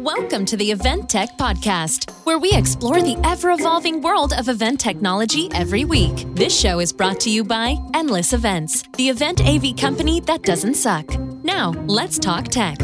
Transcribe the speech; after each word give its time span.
Welcome 0.00 0.46
to 0.46 0.56
the 0.56 0.70
Event 0.70 1.10
Tech 1.10 1.36
Podcast, 1.36 2.10
where 2.24 2.38
we 2.38 2.50
explore 2.52 3.02
the 3.02 3.20
ever 3.22 3.50
evolving 3.50 4.00
world 4.00 4.32
of 4.32 4.48
event 4.48 4.80
technology 4.80 5.50
every 5.52 5.84
week. 5.84 6.24
This 6.34 6.58
show 6.58 6.80
is 6.80 6.90
brought 6.90 7.20
to 7.20 7.30
you 7.30 7.44
by 7.44 7.76
Endless 7.92 8.32
Events, 8.32 8.82
the 8.96 9.10
event 9.10 9.42
AV 9.46 9.76
company 9.76 10.20
that 10.20 10.40
doesn't 10.40 10.76
suck. 10.76 11.06
Now, 11.44 11.72
let's 11.86 12.18
talk 12.18 12.48
tech. 12.48 12.78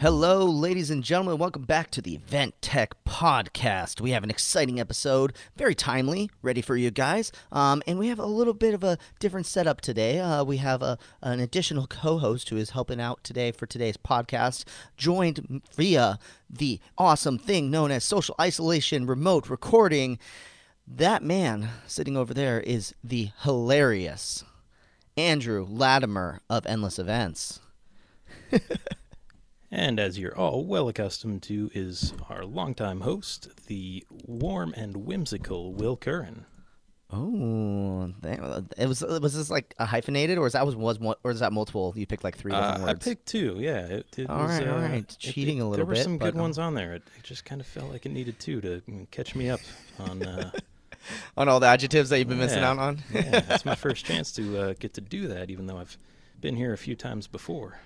Hello, 0.00 0.44
ladies 0.44 0.92
and 0.92 1.02
gentlemen. 1.02 1.38
Welcome 1.38 1.64
back 1.64 1.90
to 1.90 2.00
the 2.00 2.14
Event 2.14 2.54
Tech 2.62 2.94
Podcast. 3.04 4.00
We 4.00 4.12
have 4.12 4.22
an 4.22 4.30
exciting 4.30 4.78
episode, 4.78 5.32
very 5.56 5.74
timely, 5.74 6.30
ready 6.40 6.62
for 6.62 6.76
you 6.76 6.92
guys. 6.92 7.32
Um, 7.50 7.82
and 7.84 7.98
we 7.98 8.06
have 8.06 8.20
a 8.20 8.26
little 8.26 8.54
bit 8.54 8.74
of 8.74 8.84
a 8.84 8.96
different 9.18 9.46
setup 9.46 9.80
today. 9.80 10.20
Uh, 10.20 10.44
we 10.44 10.58
have 10.58 10.82
a, 10.82 10.98
an 11.20 11.40
additional 11.40 11.88
co 11.88 12.18
host 12.18 12.48
who 12.48 12.56
is 12.56 12.70
helping 12.70 13.00
out 13.00 13.24
today 13.24 13.50
for 13.50 13.66
today's 13.66 13.96
podcast, 13.96 14.66
joined 14.96 15.62
via 15.74 16.20
the 16.48 16.78
awesome 16.96 17.36
thing 17.36 17.68
known 17.68 17.90
as 17.90 18.04
social 18.04 18.36
isolation 18.40 19.04
remote 19.04 19.50
recording. 19.50 20.20
That 20.86 21.24
man 21.24 21.70
sitting 21.88 22.16
over 22.16 22.32
there 22.32 22.60
is 22.60 22.94
the 23.02 23.30
hilarious 23.42 24.44
Andrew 25.16 25.66
Latimer 25.68 26.40
of 26.48 26.66
Endless 26.66 27.00
Events. 27.00 27.58
And 29.70 30.00
as 30.00 30.18
you're 30.18 30.36
all 30.36 30.64
well 30.64 30.88
accustomed 30.88 31.42
to, 31.44 31.70
is 31.74 32.14
our 32.30 32.44
longtime 32.44 33.02
host, 33.02 33.66
the 33.66 34.04
warm 34.24 34.72
and 34.76 34.98
whimsical 34.98 35.74
Will 35.74 35.96
Curran. 35.96 36.46
Oh, 37.10 38.12
it 38.76 38.86
was 38.86 39.00
was 39.00 39.34
this 39.34 39.50
like 39.50 39.74
a 39.78 39.86
hyphenated, 39.86 40.36
or 40.36 40.46
is 40.46 40.52
that 40.52 40.66
was 40.66 40.76
was 40.76 40.98
or 41.22 41.30
is 41.30 41.40
that 41.40 41.54
multiple? 41.54 41.94
You 41.96 42.06
picked 42.06 42.22
like 42.22 42.36
three 42.36 42.52
different 42.52 42.82
uh, 42.82 42.86
words. 42.86 43.06
I 43.06 43.10
picked 43.10 43.26
two. 43.26 43.56
Yeah. 43.58 43.80
It, 43.86 44.06
it 44.18 44.28
all 44.28 44.42
was, 44.42 44.58
right, 44.58 44.66
uh, 44.68 44.72
all 44.74 44.80
right. 44.80 45.16
Cheating 45.18 45.58
it- 45.58 45.62
a 45.62 45.64
little 45.64 45.86
bit. 45.86 45.94
There 45.94 46.00
were 46.00 46.04
some 46.04 46.18
good 46.18 46.34
um, 46.34 46.40
ones 46.42 46.58
on 46.58 46.74
there. 46.74 46.94
It, 46.94 47.02
it 47.16 47.22
just 47.22 47.46
kind 47.46 47.62
of 47.62 47.66
felt 47.66 47.90
like 47.90 48.04
it 48.04 48.12
needed 48.12 48.38
two 48.38 48.60
to 48.60 48.82
catch 49.10 49.34
me 49.34 49.48
up 49.48 49.60
on. 49.98 50.22
Uh, 50.22 50.50
on 51.38 51.48
all 51.48 51.60
the 51.60 51.66
adjectives 51.66 52.10
that 52.10 52.18
you've 52.18 52.28
been 52.28 52.38
missing 52.38 52.62
out 52.62 52.78
on. 52.78 52.98
yeah, 53.12 53.42
it's 53.50 53.64
my 53.64 53.74
first 53.86 54.04
chance 54.04 54.32
to 54.32 54.58
uh, 54.58 54.74
get 54.78 54.92
to 54.94 55.00
do 55.00 55.28
that, 55.28 55.48
even 55.48 55.66
though 55.66 55.78
I've 55.78 55.96
been 56.40 56.56
here 56.56 56.74
a 56.74 56.78
few 56.78 56.94
times 56.94 57.26
before. 57.26 57.78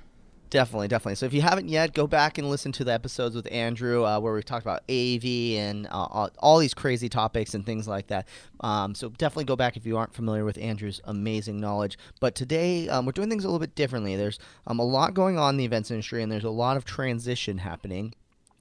Definitely, 0.53 0.89
definitely. 0.89 1.15
So 1.15 1.25
if 1.25 1.33
you 1.33 1.41
haven't 1.41 1.71
yet, 1.71 1.95
go 1.95 2.07
back 2.07 2.37
and 2.37 2.51
listen 2.51 2.73
to 2.73 2.85
the 2.85 2.93
episodes 2.93 3.35
with 3.35 3.51
Andrew 3.51 4.05
uh, 4.05 4.21
where 4.21 4.35
we 4.35 4.43
talked 4.43 4.67
about 4.67 4.83
AV 4.87 5.25
and 5.57 5.87
uh, 5.87 6.09
all, 6.11 6.31
all 6.41 6.59
these 6.59 6.75
crazy 6.75 7.09
topics 7.09 7.55
and 7.55 7.65
things 7.65 7.89
like 7.89 8.09
that. 8.09 8.29
Um, 8.61 8.95
so 8.95 9.09
definitely 9.09 9.47
go 9.47 9.57
back 9.57 9.79
if 9.79 9.87
you 9.87 9.97
aren't 9.97 10.13
familiar 10.13 10.45
with 10.45 10.59
Andrew's 10.59 11.01
amazing 11.05 11.59
knowledge. 11.59 11.97
But 12.21 12.35
today 12.35 12.87
um, 12.91 13.07
we're 13.07 13.13
doing 13.13 13.31
things 13.31 13.45
a 13.45 13.49
little 13.49 13.61
bit 13.61 13.75
differently. 13.75 14.15
There's 14.15 14.39
um, 14.67 14.79
a 14.79 14.85
lot 14.85 15.15
going 15.15 15.39
on 15.39 15.55
in 15.55 15.57
the 15.57 15.65
events 15.65 15.91
industry, 15.91 16.23
and 16.23 16.31
there's 16.31 16.45
a 16.45 16.51
lot 16.51 16.77
of 16.77 16.85
transition 16.85 17.57
happening. 17.57 18.13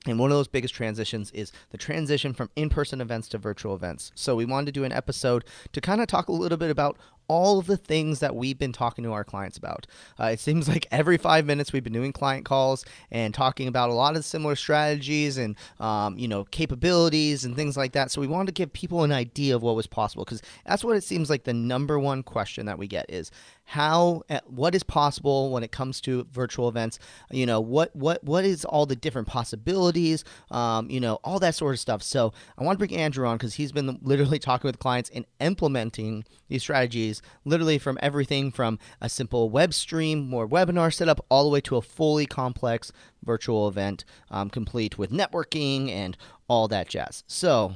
And 0.07 0.17
one 0.17 0.31
of 0.31 0.37
those 0.37 0.47
biggest 0.47 0.73
transitions 0.73 1.29
is 1.31 1.51
the 1.71 1.77
transition 1.77 2.33
from 2.33 2.49
in 2.55 2.69
person 2.69 3.01
events 3.01 3.27
to 3.29 3.37
virtual 3.37 3.75
events. 3.75 4.13
So, 4.15 4.35
we 4.35 4.45
wanted 4.45 4.67
to 4.67 4.71
do 4.71 4.83
an 4.83 4.91
episode 4.91 5.43
to 5.73 5.81
kind 5.81 6.01
of 6.01 6.07
talk 6.07 6.27
a 6.27 6.31
little 6.31 6.57
bit 6.57 6.71
about 6.71 6.97
all 7.31 7.59
of 7.59 7.65
the 7.65 7.77
things 7.77 8.19
that 8.19 8.35
we've 8.35 8.59
been 8.59 8.73
talking 8.73 9.05
to 9.05 9.13
our 9.13 9.23
clients 9.23 9.57
about. 9.57 9.87
Uh, 10.19 10.25
it 10.25 10.39
seems 10.41 10.67
like 10.67 10.85
every 10.91 11.15
five 11.17 11.45
minutes 11.45 11.71
we've 11.71 11.83
been 11.83 11.93
doing 11.93 12.11
client 12.11 12.43
calls 12.43 12.83
and 13.09 13.33
talking 13.33 13.69
about 13.69 13.89
a 13.89 13.93
lot 13.93 14.17
of 14.17 14.25
similar 14.25 14.53
strategies 14.53 15.37
and 15.37 15.55
um, 15.79 16.17
you 16.17 16.27
know 16.27 16.43
capabilities 16.43 17.45
and 17.45 17.55
things 17.55 17.77
like 17.77 17.93
that. 17.93 18.11
So 18.11 18.19
we 18.19 18.27
wanted 18.27 18.47
to 18.47 18.59
give 18.61 18.73
people 18.73 19.03
an 19.03 19.13
idea 19.13 19.55
of 19.55 19.63
what 19.63 19.77
was 19.77 19.87
possible 19.87 20.25
because 20.25 20.41
that's 20.65 20.83
what 20.83 20.97
it 20.97 21.05
seems 21.05 21.29
like 21.29 21.45
the 21.45 21.53
number 21.53 21.97
one 21.97 22.21
question 22.21 22.65
that 22.65 22.77
we 22.77 22.87
get 22.87 23.05
is 23.09 23.31
how 23.71 24.21
uh, 24.29 24.41
what 24.47 24.75
is 24.75 24.83
possible 24.83 25.49
when 25.49 25.63
it 25.63 25.71
comes 25.71 26.01
to 26.01 26.27
virtual 26.29 26.67
events. 26.67 26.99
You 27.31 27.45
know 27.45 27.61
what 27.61 27.95
what 27.95 28.21
what 28.21 28.43
is 28.43 28.65
all 28.65 28.85
the 28.85 28.97
different 28.97 29.29
possibilities. 29.29 30.25
Um, 30.49 30.89
you 30.89 30.99
know 30.99 31.19
all 31.23 31.39
that 31.39 31.55
sort 31.55 31.73
of 31.73 31.79
stuff. 31.79 32.03
So 32.03 32.33
I 32.57 32.65
want 32.65 32.77
to 32.77 32.85
bring 32.85 32.99
Andrew 32.99 33.25
on 33.25 33.37
because 33.37 33.53
he's 33.53 33.71
been 33.71 33.97
literally 34.03 34.39
talking 34.39 34.67
with 34.67 34.79
clients 34.79 35.09
and 35.13 35.25
implementing 35.39 36.25
these 36.49 36.63
strategies 36.63 37.21
literally 37.45 37.77
from 37.77 37.97
everything 38.01 38.51
from 38.51 38.77
a 38.99 39.07
simple 39.07 39.49
web 39.49 39.73
stream 39.73 40.27
more 40.27 40.45
webinar 40.45 40.93
setup 40.93 41.25
all 41.29 41.45
the 41.45 41.49
way 41.49 41.61
to 41.61 41.77
a 41.77 41.81
fully 41.81 42.25
complex 42.25 42.91
virtual 43.23 43.69
event 43.69 44.03
um, 44.29 44.49
complete 44.49 44.97
with 44.97 45.11
networking 45.11 45.89
and 45.89 46.17
all 46.49 46.67
that 46.67 46.89
jazz. 46.89 47.23
So, 47.25 47.75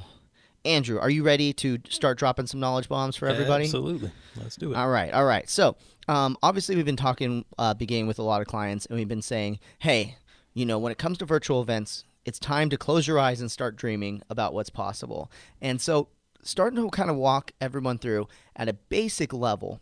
Andrew, 0.66 0.98
are 0.98 1.10
you 1.10 1.22
ready 1.22 1.52
to 1.54 1.78
start 1.88 2.18
dropping 2.18 2.46
some 2.46 2.60
knowledge 2.60 2.88
bombs 2.88 3.16
for 3.16 3.28
everybody? 3.28 3.64
Absolutely. 3.64 4.10
Let's 4.36 4.56
do 4.56 4.72
it. 4.72 4.76
All 4.76 4.88
right, 4.88 5.12
all 5.12 5.24
right. 5.24 5.48
So, 5.48 5.76
um, 6.08 6.36
obviously, 6.42 6.76
we've 6.76 6.84
been 6.84 6.96
talking, 6.96 7.44
uh, 7.58 7.74
beginning 7.74 8.06
with 8.06 8.18
a 8.18 8.22
lot 8.22 8.40
of 8.40 8.46
clients, 8.46 8.86
and 8.86 8.98
we've 8.98 9.08
been 9.08 9.22
saying, 9.22 9.58
hey, 9.78 10.16
you 10.54 10.66
know, 10.66 10.78
when 10.78 10.92
it 10.92 10.98
comes 10.98 11.18
to 11.18 11.24
virtual 11.24 11.60
events, 11.62 12.04
it's 12.24 12.38
time 12.38 12.70
to 12.70 12.76
close 12.76 13.06
your 13.06 13.18
eyes 13.18 13.40
and 13.40 13.50
start 13.50 13.76
dreaming 13.76 14.22
about 14.28 14.52
what's 14.52 14.70
possible. 14.70 15.30
And 15.60 15.80
so, 15.80 16.08
starting 16.42 16.76
to 16.76 16.88
kind 16.90 17.10
of 17.10 17.16
walk 17.16 17.52
everyone 17.60 17.98
through 17.98 18.28
at 18.54 18.68
a 18.68 18.72
basic 18.72 19.32
level, 19.32 19.80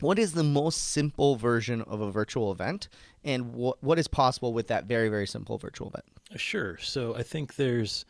what 0.00 0.18
is 0.18 0.32
the 0.32 0.44
most 0.44 0.88
simple 0.88 1.36
version 1.36 1.82
of 1.82 2.00
a 2.00 2.10
virtual 2.10 2.52
event, 2.52 2.88
and 3.24 3.54
what 3.54 3.82
what 3.82 3.98
is 3.98 4.08
possible 4.08 4.52
with 4.52 4.68
that 4.68 4.84
very 4.84 5.08
very 5.08 5.26
simple 5.26 5.58
virtual 5.58 5.88
event? 5.88 6.04
Sure. 6.36 6.78
So 6.78 7.16
I 7.16 7.22
think 7.22 7.56
there's 7.56 8.04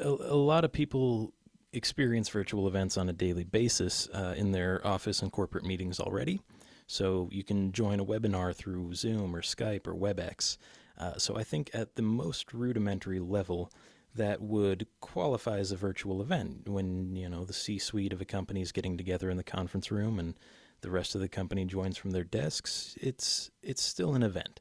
a, 0.00 0.08
a 0.08 0.36
lot 0.36 0.64
of 0.64 0.72
people 0.72 1.32
experience 1.72 2.28
virtual 2.28 2.68
events 2.68 2.96
on 2.96 3.08
a 3.08 3.12
daily 3.12 3.44
basis 3.44 4.08
uh, 4.14 4.34
in 4.36 4.52
their 4.52 4.84
office 4.86 5.22
and 5.22 5.32
corporate 5.32 5.64
meetings 5.64 5.98
already. 5.98 6.40
So 6.86 7.28
you 7.32 7.42
can 7.42 7.72
join 7.72 7.98
a 7.98 8.04
webinar 8.04 8.54
through 8.54 8.94
Zoom 8.94 9.34
or 9.34 9.40
Skype 9.40 9.86
or 9.86 9.94
WebEx. 9.94 10.58
Uh, 10.98 11.18
so 11.18 11.36
I 11.36 11.42
think 11.42 11.70
at 11.74 11.96
the 11.96 12.02
most 12.02 12.52
rudimentary 12.52 13.18
level, 13.18 13.70
that 14.14 14.40
would 14.40 14.86
qualify 15.00 15.58
as 15.58 15.72
a 15.72 15.76
virtual 15.76 16.22
event 16.22 16.68
when 16.68 17.16
you 17.16 17.28
know 17.28 17.44
the 17.44 17.52
C-suite 17.52 18.12
of 18.12 18.20
a 18.20 18.24
company 18.24 18.62
is 18.62 18.72
getting 18.72 18.96
together 18.96 19.28
in 19.28 19.36
the 19.36 19.42
conference 19.42 19.90
room 19.90 20.18
and 20.18 20.34
the 20.82 20.90
rest 20.90 21.14
of 21.14 21.20
the 21.20 21.28
company 21.28 21.64
joins 21.64 21.96
from 21.96 22.12
their 22.12 22.24
desks. 22.24 22.96
It's 23.00 23.50
it's 23.62 23.82
still 23.82 24.14
an 24.14 24.22
event. 24.22 24.60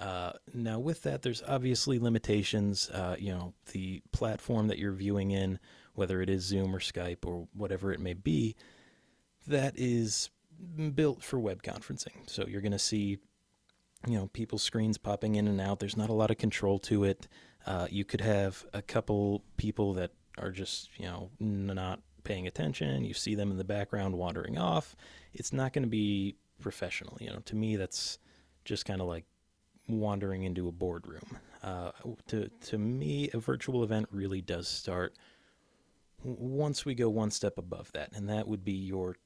Uh, 0.00 0.32
now, 0.54 0.78
with 0.78 1.02
that, 1.02 1.22
there's 1.22 1.42
obviously 1.46 1.98
limitations. 1.98 2.88
Uh, 2.90 3.16
you 3.18 3.32
know, 3.32 3.52
the 3.72 4.00
platform 4.12 4.68
that 4.68 4.78
you're 4.78 4.92
viewing 4.92 5.32
in, 5.32 5.58
whether 5.94 6.22
it 6.22 6.30
is 6.30 6.44
Zoom 6.44 6.74
or 6.74 6.78
Skype 6.78 7.26
or 7.26 7.48
whatever 7.52 7.92
it 7.92 8.00
may 8.00 8.14
be, 8.14 8.54
that 9.46 9.74
is 9.76 10.30
built 10.94 11.22
for 11.22 11.38
web 11.38 11.62
conferencing. 11.62 12.28
So 12.28 12.46
you're 12.46 12.60
going 12.60 12.72
to 12.72 12.78
see, 12.78 13.18
you 14.06 14.14
know, 14.14 14.28
people's 14.28 14.62
screens 14.62 14.98
popping 14.98 15.34
in 15.34 15.48
and 15.48 15.60
out. 15.60 15.80
There's 15.80 15.96
not 15.96 16.10
a 16.10 16.14
lot 16.14 16.30
of 16.30 16.38
control 16.38 16.78
to 16.80 17.04
it. 17.04 17.26
Uh, 17.66 17.88
you 17.90 18.04
could 18.04 18.20
have 18.20 18.64
a 18.72 18.82
couple 18.82 19.42
people 19.56 19.94
that 19.94 20.12
are 20.38 20.52
just, 20.52 20.90
you 20.96 21.06
know, 21.06 21.30
not 21.40 22.00
paying 22.22 22.46
attention. 22.46 23.04
You 23.04 23.14
see 23.14 23.34
them 23.34 23.50
in 23.50 23.56
the 23.56 23.64
background 23.64 24.16
wandering 24.16 24.58
off. 24.58 24.94
It's 25.32 25.52
not 25.52 25.72
going 25.72 25.82
to 25.82 25.88
be 25.88 26.36
professional. 26.60 27.16
You 27.20 27.30
know, 27.30 27.40
to 27.46 27.56
me, 27.56 27.76
that's 27.76 28.18
just 28.64 28.84
kind 28.84 29.00
of 29.00 29.08
like 29.08 29.24
wandering 29.88 30.44
into 30.44 30.68
a 30.68 30.72
boardroom. 30.72 31.38
Uh, 31.62 31.90
to 32.28 32.48
to 32.66 32.78
me, 32.78 33.30
a 33.32 33.38
virtual 33.38 33.82
event 33.82 34.08
really 34.10 34.40
does 34.40 34.68
start 34.68 35.14
once 36.22 36.84
we 36.84 36.94
go 36.94 37.08
one 37.08 37.30
step 37.30 37.58
above 37.58 37.92
that, 37.92 38.10
and 38.14 38.28
that 38.28 38.48
would 38.48 38.64
be 38.64 38.72
your 38.72 39.16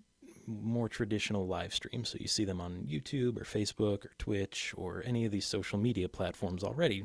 more 0.47 0.89
traditional 0.89 1.47
live 1.47 1.73
stream. 1.73 2.05
So 2.05 2.19
you 2.21 2.29
see 2.29 2.45
them 2.45 2.61
on 2.61 2.87
YouTube 2.89 3.37
or 3.37 3.45
Facebook 3.45 4.05
or 4.05 4.11
Twitch 4.19 4.75
or 4.77 5.03
any 5.07 5.25
of 5.25 5.33
these 5.33 5.47
social 5.47 5.79
media 5.79 6.09
platforms 6.09 6.65
already. 6.65 7.05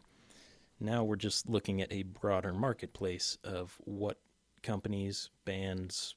Now 0.80 1.04
we're 1.04 1.16
just 1.18 1.50
looking 1.50 1.82
at 1.82 1.92
a 1.92 2.04
broader 2.04 2.54
marketplace 2.54 3.38
of 3.44 3.78
what 3.84 4.20
companies, 4.64 5.30
bands, 5.46 6.16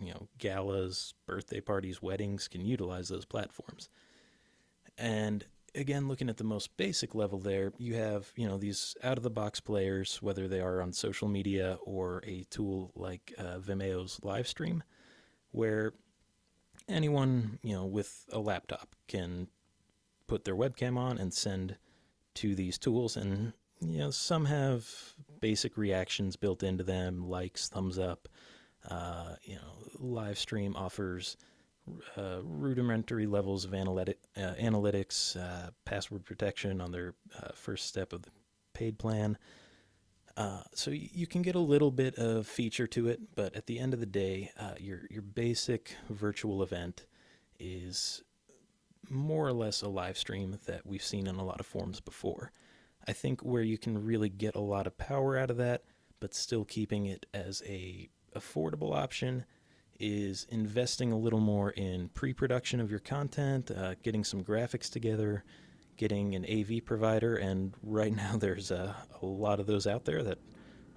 you 0.00 0.12
know, 0.12 0.28
galas, 0.38 1.14
birthday 1.26 1.60
parties, 1.60 2.02
weddings 2.02 2.48
can 2.48 2.64
utilize 2.64 3.08
those 3.08 3.24
platforms. 3.24 3.88
And 4.96 5.44
again, 5.74 6.08
looking 6.08 6.28
at 6.28 6.36
the 6.36 6.44
most 6.44 6.76
basic 6.76 7.14
level 7.14 7.38
there, 7.38 7.72
you 7.78 7.94
have, 7.94 8.32
you 8.36 8.46
know, 8.46 8.58
these 8.58 8.96
out 9.02 9.16
of 9.16 9.22
the 9.22 9.30
box 9.30 9.60
players, 9.60 10.18
whether 10.22 10.48
they 10.48 10.60
are 10.60 10.80
on 10.80 10.92
social 10.92 11.28
media 11.28 11.78
or 11.82 12.22
a 12.26 12.44
tool 12.50 12.92
like 12.94 13.32
uh, 13.38 13.58
Vimeo's 13.58 14.20
live 14.22 14.48
stream, 14.48 14.82
where 15.52 15.92
anyone, 16.88 17.58
you 17.62 17.74
know, 17.74 17.86
with 17.86 18.24
a 18.32 18.38
laptop 18.38 18.94
can 19.06 19.48
put 20.26 20.44
their 20.44 20.56
webcam 20.56 20.96
on 20.96 21.18
and 21.18 21.32
send 21.32 21.76
to 22.34 22.54
these 22.54 22.78
tools 22.78 23.16
and 23.16 23.52
you 23.80 23.98
know 23.98 24.10
some 24.12 24.44
have 24.44 24.88
basic 25.40 25.76
reactions 25.76 26.36
built 26.36 26.62
into 26.62 26.84
them 26.84 27.28
likes 27.28 27.68
thumbs 27.68 27.98
up 27.98 28.28
uh, 28.88 29.34
you 29.42 29.56
know 29.56 29.88
live 29.98 30.38
stream 30.38 30.76
offers 30.76 31.36
uh, 32.16 32.38
rudimentary 32.42 33.26
levels 33.26 33.64
of 33.64 33.74
analytic, 33.74 34.18
uh, 34.36 34.54
analytics 34.60 35.36
uh, 35.36 35.70
password 35.84 36.24
protection 36.24 36.80
on 36.80 36.92
their 36.92 37.14
uh, 37.42 37.48
first 37.54 37.86
step 37.86 38.12
of 38.12 38.22
the 38.22 38.30
paid 38.74 38.98
plan 38.98 39.36
uh, 40.36 40.62
so 40.72 40.92
you 40.92 41.26
can 41.26 41.42
get 41.42 41.56
a 41.56 41.60
little 41.60 41.90
bit 41.90 42.14
of 42.16 42.46
feature 42.46 42.86
to 42.86 43.08
it 43.08 43.20
but 43.34 43.54
at 43.56 43.66
the 43.66 43.78
end 43.78 43.92
of 43.92 44.00
the 44.00 44.06
day 44.06 44.50
uh, 44.58 44.74
your 44.78 45.00
your 45.10 45.22
basic 45.22 45.96
virtual 46.08 46.62
event 46.62 47.06
is 47.58 48.22
more 49.10 49.46
or 49.46 49.52
less 49.52 49.82
a 49.82 49.88
live 49.88 50.18
stream 50.18 50.58
that 50.66 50.86
we've 50.86 51.02
seen 51.02 51.26
in 51.26 51.36
a 51.36 51.44
lot 51.44 51.60
of 51.60 51.66
forms 51.66 52.00
before. 52.00 52.52
I 53.06 53.12
think 53.12 53.40
where 53.40 53.62
you 53.62 53.78
can 53.78 54.04
really 54.04 54.28
get 54.28 54.54
a 54.54 54.60
lot 54.60 54.86
of 54.86 54.98
power 54.98 55.38
out 55.38 55.50
of 55.50 55.56
that, 55.58 55.84
but 56.20 56.34
still 56.34 56.64
keeping 56.64 57.06
it 57.06 57.26
as 57.32 57.62
a 57.66 58.08
affordable 58.36 58.94
option 58.94 59.44
is 59.98 60.46
investing 60.50 61.12
a 61.12 61.18
little 61.18 61.40
more 61.40 61.70
in 61.70 62.08
pre-production 62.10 62.80
of 62.80 62.90
your 62.90 63.00
content, 63.00 63.70
uh, 63.70 63.94
getting 64.02 64.24
some 64.24 64.44
graphics 64.44 64.90
together, 64.90 65.44
getting 65.96 66.34
an 66.34 66.44
AV 66.44 66.84
provider, 66.84 67.36
and 67.36 67.74
right 67.82 68.14
now 68.16 68.36
there's 68.36 68.70
a, 68.70 68.94
a 69.22 69.26
lot 69.26 69.60
of 69.60 69.66
those 69.66 69.86
out 69.86 70.04
there 70.04 70.22
that 70.22 70.38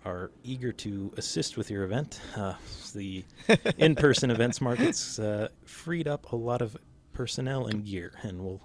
are 0.06 0.32
eager 0.44 0.72
to 0.72 1.14
assist 1.18 1.58
with 1.58 1.70
your 1.70 1.84
event. 1.84 2.20
Uh, 2.36 2.56
the 2.96 3.24
in-person 3.78 4.32
events 4.32 4.62
markets 4.62 5.20
uh, 5.20 5.48
freed 5.66 6.08
up 6.08 6.32
a 6.32 6.36
lot 6.36 6.62
of 6.62 6.76
personnel 7.14 7.68
and 7.68 7.86
gear, 7.86 8.14
and 8.24 8.42
we'll 8.42 8.62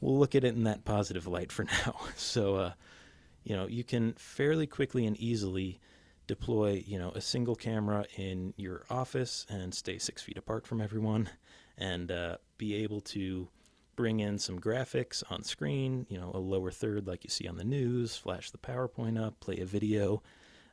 we'll 0.00 0.18
look 0.18 0.34
at 0.34 0.42
it 0.42 0.54
in 0.54 0.64
that 0.64 0.84
positive 0.84 1.26
light 1.26 1.52
for 1.52 1.64
now. 1.64 1.94
So, 2.16 2.56
uh, 2.56 2.72
you 3.44 3.54
know, 3.54 3.66
you 3.66 3.84
can 3.84 4.14
fairly 4.14 4.66
quickly 4.66 5.06
and 5.06 5.16
easily 5.18 5.80
deploy, 6.26 6.82
you 6.86 6.98
know, 6.98 7.10
a 7.10 7.20
single 7.20 7.54
camera 7.54 8.06
in 8.16 8.54
your 8.56 8.84
office 8.90 9.46
and 9.48 9.74
stay 9.74 9.98
six 9.98 10.22
feet 10.22 10.38
apart 10.38 10.66
from 10.66 10.80
everyone, 10.80 11.28
and 11.78 12.10
uh, 12.10 12.36
be 12.58 12.74
able 12.76 13.00
to 13.00 13.48
bring 13.96 14.20
in 14.20 14.38
some 14.38 14.58
graphics 14.58 15.22
on 15.30 15.42
screen, 15.42 16.06
you 16.08 16.18
know, 16.18 16.30
a 16.34 16.38
lower 16.38 16.70
third 16.70 17.06
like 17.06 17.24
you 17.24 17.30
see 17.30 17.46
on 17.46 17.56
the 17.56 17.64
news, 17.64 18.16
flash 18.16 18.50
the 18.50 18.58
PowerPoint 18.58 19.22
up, 19.22 19.38
play 19.40 19.58
a 19.58 19.66
video. 19.66 20.22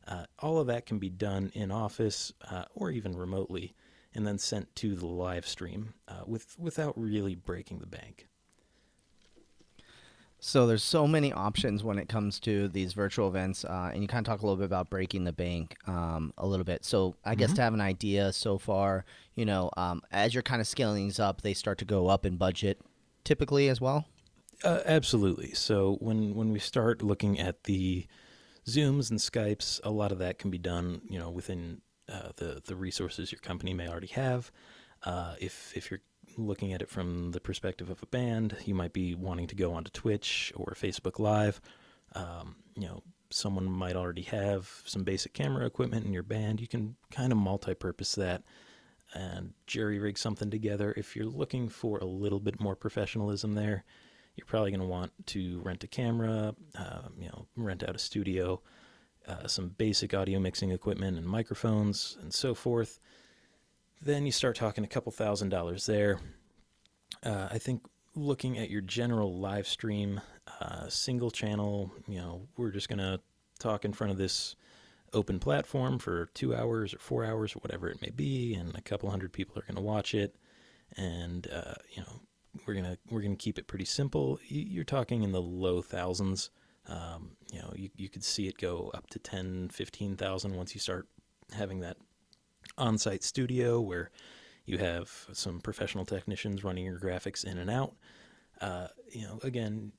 Uh, 0.07 0.25
all 0.39 0.59
of 0.59 0.67
that 0.67 0.85
can 0.85 0.97
be 0.97 1.09
done 1.09 1.51
in 1.53 1.71
office 1.71 2.33
uh, 2.49 2.65
or 2.73 2.89
even 2.89 3.15
remotely 3.15 3.75
and 4.13 4.25
then 4.25 4.37
sent 4.37 4.75
to 4.75 4.95
the 4.95 5.05
live 5.05 5.47
stream 5.47 5.93
uh, 6.07 6.23
with 6.25 6.55
without 6.59 6.97
really 6.99 7.35
breaking 7.35 7.79
the 7.79 7.87
bank. 7.87 8.27
So 10.43 10.65
there's 10.65 10.83
so 10.83 11.07
many 11.07 11.31
options 11.31 11.83
when 11.83 11.99
it 11.99 12.09
comes 12.09 12.39
to 12.41 12.67
these 12.67 12.93
virtual 12.93 13.27
events, 13.27 13.63
uh, 13.63 13.91
and 13.93 14.01
you 14.01 14.07
kind 14.07 14.25
of 14.27 14.31
talk 14.33 14.41
a 14.41 14.45
little 14.45 14.57
bit 14.57 14.65
about 14.65 14.89
breaking 14.89 15.23
the 15.23 15.31
bank 15.31 15.77
um, 15.87 16.33
a 16.35 16.47
little 16.47 16.63
bit. 16.63 16.83
So 16.83 17.15
I 17.23 17.35
guess 17.35 17.49
Mm-hmm. 17.49 17.55
to 17.57 17.61
have 17.61 17.73
an 17.75 17.81
idea 17.81 18.33
so 18.33 18.57
far, 18.57 19.05
you 19.35 19.45
know, 19.45 19.69
um, 19.77 20.01
as 20.11 20.33
you're 20.33 20.41
kind 20.41 20.59
of 20.59 20.65
scaling 20.67 21.05
these 21.05 21.19
up, 21.19 21.41
they 21.43 21.53
start 21.53 21.77
to 21.77 21.85
go 21.85 22.07
up 22.07 22.25
in 22.25 22.37
budget, 22.37 22.81
typically 23.23 23.69
as 23.69 23.79
well. 23.79 24.05
Uh, 24.63 24.79
absolutely. 24.85 25.53
So 25.53 25.97
when 25.99 26.33
when 26.33 26.51
we 26.51 26.59
start 26.59 27.03
looking 27.03 27.39
at 27.39 27.65
the 27.65 28.07
Zooms 28.67 29.11
and 29.11 29.19
Skypes, 29.19 29.79
a 29.83 29.91
lot 29.91 30.11
of 30.11 30.17
that 30.19 30.39
can 30.39 30.49
be 30.49 30.57
done, 30.57 31.01
you 31.07 31.19
know, 31.19 31.29
within 31.29 31.81
uh, 32.11 32.29
the 32.37 32.63
the 32.65 32.75
resources 32.75 33.31
your 33.31 33.39
company 33.41 33.75
may 33.75 33.87
already 33.87 34.07
have. 34.07 34.51
Uh, 35.03 35.35
if 35.39 35.75
if 35.75 35.91
you're 35.91 36.01
looking 36.41 36.73
at 36.73 36.81
it 36.81 36.89
from 36.89 37.31
the 37.31 37.39
perspective 37.39 37.89
of 37.89 38.01
a 38.03 38.07
band, 38.07 38.57
you 38.65 38.75
might 38.75 38.93
be 38.93 39.15
wanting 39.15 39.47
to 39.47 39.55
go 39.55 39.73
onto 39.73 39.91
Twitch 39.91 40.51
or 40.55 40.73
Facebook 40.73 41.19
Live. 41.19 41.61
Um, 42.13 42.57
you 42.75 42.87
know, 42.87 43.03
someone 43.29 43.65
might 43.71 43.95
already 43.95 44.23
have 44.23 44.69
some 44.85 45.03
basic 45.03 45.33
camera 45.33 45.65
equipment 45.65 46.05
in 46.05 46.13
your 46.13 46.23
band. 46.23 46.59
You 46.59 46.67
can 46.67 46.95
kind 47.11 47.31
of 47.31 47.37
multi-purpose 47.37 48.15
that 48.15 48.43
and 49.13 49.53
jury 49.67 49.99
rig 49.99 50.17
something 50.17 50.49
together. 50.49 50.93
If 50.95 51.15
you're 51.15 51.25
looking 51.25 51.69
for 51.69 51.97
a 51.97 52.05
little 52.05 52.39
bit 52.39 52.59
more 52.59 52.75
professionalism 52.75 53.55
there, 53.55 53.83
you're 54.35 54.45
probably 54.45 54.71
going 54.71 54.81
to 54.81 54.87
want 54.87 55.11
to 55.27 55.59
rent 55.61 55.83
a 55.83 55.87
camera, 55.87 56.55
um, 56.75 57.13
you 57.17 57.27
know, 57.27 57.47
rent 57.55 57.83
out 57.83 57.95
a 57.95 57.99
studio, 57.99 58.61
uh, 59.27 59.47
some 59.47 59.69
basic 59.69 60.13
audio 60.13 60.39
mixing 60.39 60.71
equipment 60.71 61.17
and 61.17 61.25
microphones 61.25 62.17
and 62.21 62.33
so 62.33 62.53
forth. 62.53 62.99
Then 64.01 64.25
you 64.25 64.31
start 64.31 64.55
talking 64.55 64.83
a 64.83 64.87
couple 64.87 65.11
thousand 65.11 65.49
dollars 65.49 65.85
there. 65.85 66.19
Uh, 67.23 67.47
I 67.51 67.59
think 67.59 67.83
looking 68.15 68.57
at 68.57 68.71
your 68.71 68.81
general 68.81 69.37
live 69.37 69.67
stream, 69.67 70.21
uh, 70.59 70.89
single 70.89 71.29
channel, 71.29 71.91
you 72.07 72.17
know, 72.17 72.47
we're 72.57 72.71
just 72.71 72.89
going 72.89 72.99
to 72.99 73.19
talk 73.59 73.85
in 73.85 73.93
front 73.93 74.11
of 74.11 74.17
this 74.17 74.55
open 75.13 75.39
platform 75.39 75.99
for 75.99 76.27
two 76.33 76.55
hours 76.55 76.95
or 76.95 76.99
four 76.99 77.23
hours 77.25 77.55
or 77.55 77.59
whatever 77.59 77.89
it 77.89 78.01
may 78.01 78.09
be, 78.09 78.55
and 78.55 78.75
a 78.75 78.81
couple 78.81 79.09
hundred 79.09 79.33
people 79.33 79.59
are 79.59 79.65
going 79.65 79.75
to 79.75 79.81
watch 79.81 80.15
it. 80.15 80.35
And, 80.97 81.47
uh, 81.53 81.75
you 81.91 82.01
know, 82.01 82.21
we're 82.65 82.73
gonna 82.73 82.97
we're 83.09 83.21
gonna 83.21 83.35
keep 83.35 83.57
it 83.57 83.67
pretty 83.67 83.85
simple. 83.85 84.39
You're 84.45 84.83
talking 84.83 85.23
in 85.23 85.31
the 85.31 85.41
low 85.41 85.81
thousands. 85.81 86.49
Um, 86.87 87.37
you 87.53 87.59
know, 87.59 87.71
you 87.75 87.89
you 87.95 88.09
could 88.09 88.25
see 88.25 88.47
it 88.47 88.57
go 88.57 88.91
up 88.93 89.09
to 89.11 89.19
10, 89.19 89.69
15,000 89.69 90.55
once 90.55 90.73
you 90.73 90.81
start 90.81 91.07
having 91.53 91.79
that 91.81 91.95
on-site 92.77 93.23
studio 93.23 93.79
where 93.79 94.11
you 94.65 94.77
have 94.77 95.09
some 95.33 95.59
professional 95.59 96.05
technicians 96.05 96.63
running 96.63 96.85
your 96.85 96.99
graphics 96.99 97.43
in 97.43 97.57
and 97.57 97.69
out. 97.69 97.93
Uh, 98.59 98.87
you 99.09 99.23
know, 99.23 99.39
again, 99.43 99.91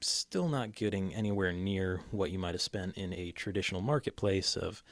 still 0.00 0.48
not 0.48 0.74
getting 0.74 1.14
anywhere 1.14 1.52
near 1.52 2.00
what 2.10 2.30
you 2.30 2.38
might 2.38 2.54
have 2.54 2.62
spent 2.62 2.96
in 2.96 3.12
a 3.12 3.32
traditional 3.32 3.80
marketplace 3.80 4.56
of, 4.56 4.82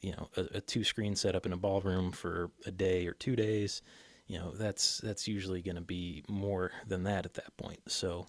you 0.00 0.12
know, 0.12 0.28
a, 0.36 0.56
a 0.56 0.60
two-screen 0.60 1.14
setup 1.14 1.46
in 1.46 1.52
a 1.52 1.56
ballroom 1.56 2.10
for 2.10 2.50
a 2.66 2.70
day 2.70 3.06
or 3.06 3.12
two 3.12 3.36
days. 3.36 3.82
You 4.26 4.40
know 4.40 4.50
that's 4.50 4.98
that's 4.98 5.28
usually 5.28 5.62
going 5.62 5.76
to 5.76 5.80
be 5.80 6.24
more 6.28 6.72
than 6.84 7.04
that 7.04 7.26
at 7.26 7.34
that 7.34 7.56
point. 7.56 7.78
So 7.86 8.26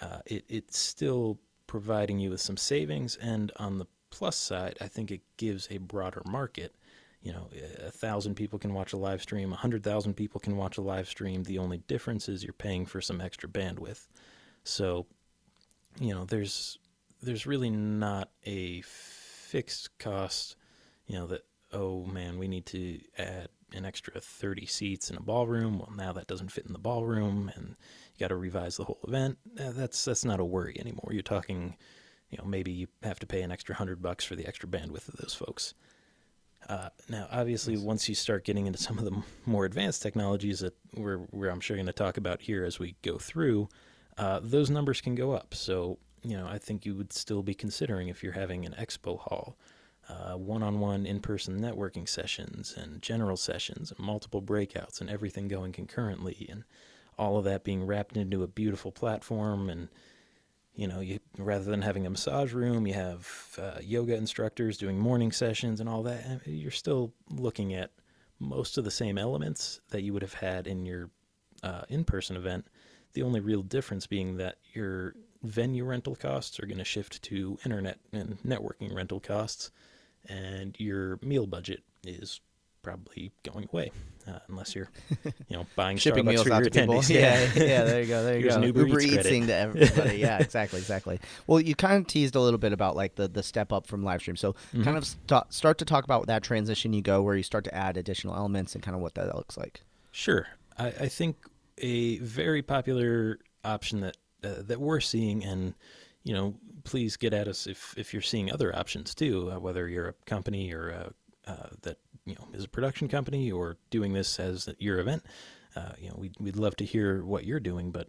uh, 0.00 0.20
it, 0.24 0.46
it's 0.48 0.78
still 0.78 1.38
providing 1.66 2.18
you 2.18 2.30
with 2.30 2.40
some 2.40 2.56
savings. 2.56 3.16
And 3.16 3.52
on 3.56 3.76
the 3.76 3.86
plus 4.10 4.36
side 4.36 4.76
i 4.80 4.88
think 4.88 5.10
it 5.10 5.20
gives 5.36 5.68
a 5.70 5.78
broader 5.78 6.22
market 6.26 6.74
you 7.22 7.32
know 7.32 7.48
a 7.84 7.90
thousand 7.90 8.34
people 8.34 8.58
can 8.58 8.74
watch 8.74 8.92
a 8.92 8.96
live 8.96 9.20
stream 9.22 9.52
a 9.52 9.56
hundred 9.56 9.82
thousand 9.82 10.14
people 10.14 10.40
can 10.40 10.56
watch 10.56 10.78
a 10.78 10.82
live 10.82 11.08
stream. 11.08 11.42
The 11.42 11.58
only 11.58 11.78
difference 11.78 12.28
is 12.28 12.44
you're 12.44 12.52
paying 12.52 12.86
for 12.86 13.00
some 13.00 13.20
extra 13.20 13.48
bandwidth. 13.48 14.06
So 14.64 15.06
you 16.00 16.14
know 16.14 16.24
there's 16.24 16.78
there's 17.22 17.46
really 17.46 17.70
not 17.70 18.30
a 18.44 18.82
fixed 18.82 19.98
cost 19.98 20.56
you 21.06 21.18
know 21.18 21.26
that 21.26 21.42
oh 21.72 22.04
man 22.04 22.38
we 22.38 22.46
need 22.46 22.66
to 22.66 23.00
add 23.18 23.48
an 23.74 23.84
extra 23.84 24.18
30 24.20 24.64
seats 24.66 25.10
in 25.10 25.16
a 25.16 25.20
ballroom. 25.20 25.78
Well 25.78 25.92
now 25.94 26.12
that 26.12 26.28
doesn't 26.28 26.52
fit 26.52 26.66
in 26.66 26.72
the 26.72 26.78
ballroom 26.78 27.50
and 27.54 27.76
you 28.14 28.20
got 28.20 28.28
to 28.28 28.36
revise 28.36 28.76
the 28.76 28.84
whole 28.84 29.00
event. 29.06 29.38
Uh, 29.58 29.72
that's 29.72 30.04
that's 30.04 30.24
not 30.24 30.40
a 30.40 30.44
worry 30.44 30.76
anymore. 30.78 31.10
You're 31.10 31.22
talking 31.22 31.76
you 32.30 32.38
know 32.38 32.44
maybe 32.44 32.70
you 32.70 32.86
have 33.02 33.18
to 33.18 33.26
pay 33.26 33.42
an 33.42 33.50
extra 33.50 33.72
100 33.74 34.00
bucks 34.00 34.24
for 34.24 34.36
the 34.36 34.46
extra 34.46 34.68
bandwidth 34.68 35.08
of 35.08 35.16
those 35.16 35.34
folks 35.34 35.74
uh, 36.68 36.88
now 37.08 37.26
obviously 37.30 37.76
once 37.76 38.08
you 38.08 38.14
start 38.14 38.44
getting 38.44 38.66
into 38.66 38.78
some 38.78 38.98
of 38.98 39.04
the 39.04 39.22
more 39.46 39.64
advanced 39.64 40.02
technologies 40.02 40.60
that 40.60 40.74
we're, 40.94 41.20
we're 41.32 41.48
i'm 41.48 41.60
sure 41.60 41.76
going 41.76 41.86
to 41.86 41.92
talk 41.92 42.16
about 42.16 42.42
here 42.42 42.64
as 42.64 42.78
we 42.78 42.94
go 43.02 43.18
through 43.18 43.68
uh, 44.18 44.40
those 44.42 44.68
numbers 44.68 45.00
can 45.00 45.14
go 45.14 45.30
up. 45.30 45.54
So 45.54 45.98
you 46.22 46.36
know 46.36 46.46
i 46.48 46.58
think 46.58 46.84
you 46.84 46.94
would 46.94 47.12
still 47.12 47.42
be 47.42 47.54
considering 47.54 48.08
if 48.08 48.22
you're 48.22 48.32
having 48.32 48.64
an 48.66 48.74
expo 48.78 49.18
hall 49.18 49.56
uh, 50.08 50.36
one-on-one 50.36 51.04
in-person 51.04 51.60
networking 51.60 52.08
sessions 52.08 52.74
and 52.76 53.02
general 53.02 53.36
sessions 53.36 53.92
and 53.92 54.00
multiple 54.04 54.40
breakouts 54.40 55.00
and 55.00 55.10
everything 55.10 55.48
going 55.48 55.70
concurrently 55.70 56.46
and 56.50 56.64
all 57.18 57.36
of 57.36 57.44
that 57.44 57.62
being 57.62 57.84
wrapped 57.84 58.16
into 58.16 58.42
a 58.42 58.46
beautiful 58.48 58.90
platform 58.90 59.68
and 59.68 59.88
you 60.78 60.86
know 60.86 61.00
you 61.00 61.18
rather 61.36 61.64
than 61.64 61.82
having 61.82 62.06
a 62.06 62.10
massage 62.10 62.54
room 62.54 62.86
you 62.86 62.94
have 62.94 63.58
uh, 63.58 63.78
yoga 63.82 64.14
instructors 64.14 64.78
doing 64.78 64.98
morning 64.98 65.32
sessions 65.32 65.80
and 65.80 65.88
all 65.88 66.02
that 66.02 66.40
you're 66.46 66.70
still 66.70 67.12
looking 67.30 67.74
at 67.74 67.90
most 68.40 68.78
of 68.78 68.84
the 68.84 68.90
same 68.90 69.18
elements 69.18 69.80
that 69.90 70.02
you 70.02 70.12
would 70.12 70.22
have 70.22 70.34
had 70.34 70.66
in 70.66 70.86
your 70.86 71.10
uh, 71.62 71.82
in-person 71.88 72.36
event. 72.36 72.66
The 73.14 73.22
only 73.22 73.40
real 73.40 73.62
difference 73.62 74.06
being 74.06 74.36
that 74.36 74.56
your 74.72 75.14
venue 75.42 75.84
rental 75.84 76.14
costs 76.14 76.60
are 76.60 76.66
going 76.66 76.78
to 76.78 76.84
shift 76.84 77.22
to 77.22 77.58
internet 77.64 77.98
and 78.12 78.38
networking 78.46 78.94
rental 78.94 79.20
costs 79.20 79.70
and 80.28 80.76
your 80.78 81.18
meal 81.22 81.46
budget 81.46 81.82
is 82.04 82.40
probably 82.82 83.30
going 83.44 83.68
away 83.72 83.90
uh, 84.28 84.38
unless 84.48 84.74
you're 84.74 84.88
you 85.24 85.56
know 85.56 85.66
buying 85.76 85.96
Shipping 85.98 86.24
Starbucks 86.24 86.28
meals 86.28 86.42
for 86.46 86.52
out 86.52 86.60
your 86.60 86.70
to 86.70 86.80
people. 86.80 86.94
attendees 86.96 87.10
Yeah, 87.14 87.64
yeah, 87.64 87.84
there 87.84 88.02
you 88.02 88.06
go. 88.08 88.22
There 88.24 88.34
you 88.36 88.40
Here's 88.42 88.54
go. 88.56 88.60
an 88.62 88.66
Uber 88.66 89.00
Eats 89.00 89.12
Eats 89.14 89.22
thing 89.28 89.46
to 89.46 89.54
everybody. 89.64 90.18
yeah, 90.18 90.38
exactly, 90.38 90.78
exactly. 90.78 91.18
Well, 91.46 91.60
you 91.60 91.74
kind 91.74 91.96
of 91.96 92.06
teased 92.06 92.34
a 92.34 92.40
little 92.40 92.58
bit 92.58 92.72
about 92.72 92.94
like 92.96 93.14
the 93.14 93.28
the 93.28 93.42
step 93.42 93.72
up 93.72 93.86
from 93.86 94.02
live 94.04 94.20
stream. 94.20 94.36
So 94.36 94.52
Mm-hmm. 94.52 94.82
kind 94.82 94.96
of 94.98 95.06
st- 95.06 95.52
start 95.52 95.78
to 95.78 95.84
talk 95.84 96.04
about 96.04 96.26
that 96.26 96.42
transition 96.42 96.92
you 96.92 97.00
go 97.02 97.22
where 97.22 97.36
you 97.36 97.42
start 97.42 97.64
to 97.64 97.74
add 97.74 97.96
additional 97.96 98.34
elements 98.36 98.74
and 98.74 98.82
kind 98.84 98.94
of 98.94 99.00
what 99.00 99.14
that 99.14 99.34
looks 99.34 99.56
like. 99.56 99.82
Sure. 100.12 100.46
I, 100.76 100.86
I 100.88 101.08
think 101.08 101.36
a 101.78 102.18
very 102.18 102.60
popular 102.62 103.38
option 103.64 104.00
that 104.00 104.16
uh, 104.44 104.62
that 104.66 104.80
we're 104.80 105.00
seeing, 105.00 105.44
and 105.44 105.74
you 106.24 106.34
know, 106.34 106.54
please 106.84 107.16
get 107.16 107.32
at 107.32 107.48
us 107.48 107.66
if 107.66 107.94
if 107.96 108.12
you're 108.12 108.22
seeing 108.22 108.52
other 108.52 108.74
options 108.76 109.14
too, 109.14 109.50
uh, 109.52 109.58
whether 109.58 109.88
you're 109.88 110.08
a 110.08 110.14
company 110.26 110.72
or 110.72 110.92
uh 111.46 111.50
uh, 111.50 111.68
that 111.82 111.96
you 112.28 112.34
know 112.36 112.48
is 112.52 112.64
a 112.64 112.68
production 112.68 113.08
company 113.08 113.50
or 113.50 113.76
doing 113.90 114.12
this 114.12 114.38
as 114.38 114.68
your 114.78 114.98
event. 114.98 115.24
Uh, 115.76 115.92
you 115.98 116.08
know, 116.08 116.16
we'd 116.18 116.34
we'd 116.40 116.56
love 116.56 116.76
to 116.76 116.84
hear 116.84 117.24
what 117.24 117.44
you're 117.44 117.60
doing, 117.60 117.90
but 117.90 118.08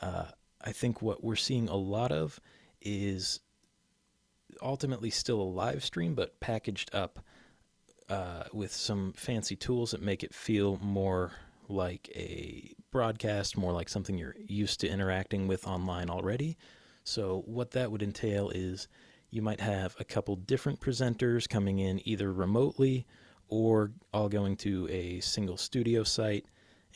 uh, 0.00 0.26
I 0.62 0.72
think 0.72 1.02
what 1.02 1.22
we're 1.22 1.36
seeing 1.36 1.68
a 1.68 1.76
lot 1.76 2.12
of 2.12 2.40
is 2.80 3.40
ultimately 4.62 5.10
still 5.10 5.40
a 5.40 5.44
live 5.44 5.84
stream, 5.84 6.14
but 6.14 6.40
packaged 6.40 6.94
up 6.94 7.20
uh, 8.08 8.44
with 8.52 8.72
some 8.72 9.12
fancy 9.12 9.56
tools 9.56 9.90
that 9.90 10.02
make 10.02 10.22
it 10.22 10.34
feel 10.34 10.78
more 10.82 11.32
like 11.68 12.08
a 12.14 12.72
broadcast, 12.90 13.56
more 13.56 13.72
like 13.72 13.88
something 13.88 14.16
you're 14.16 14.36
used 14.38 14.80
to 14.80 14.88
interacting 14.88 15.48
with 15.48 15.66
online 15.66 16.08
already. 16.10 16.56
So, 17.04 17.42
what 17.46 17.72
that 17.72 17.90
would 17.90 18.02
entail 18.02 18.50
is 18.50 18.88
you 19.30 19.42
might 19.42 19.60
have 19.60 19.96
a 19.98 20.04
couple 20.04 20.36
different 20.36 20.80
presenters 20.80 21.48
coming 21.48 21.78
in 21.78 22.06
either 22.08 22.32
remotely 22.32 23.06
or 23.48 23.92
all 24.12 24.28
going 24.28 24.56
to 24.56 24.88
a 24.90 25.20
single 25.20 25.56
studio 25.56 26.02
site 26.04 26.46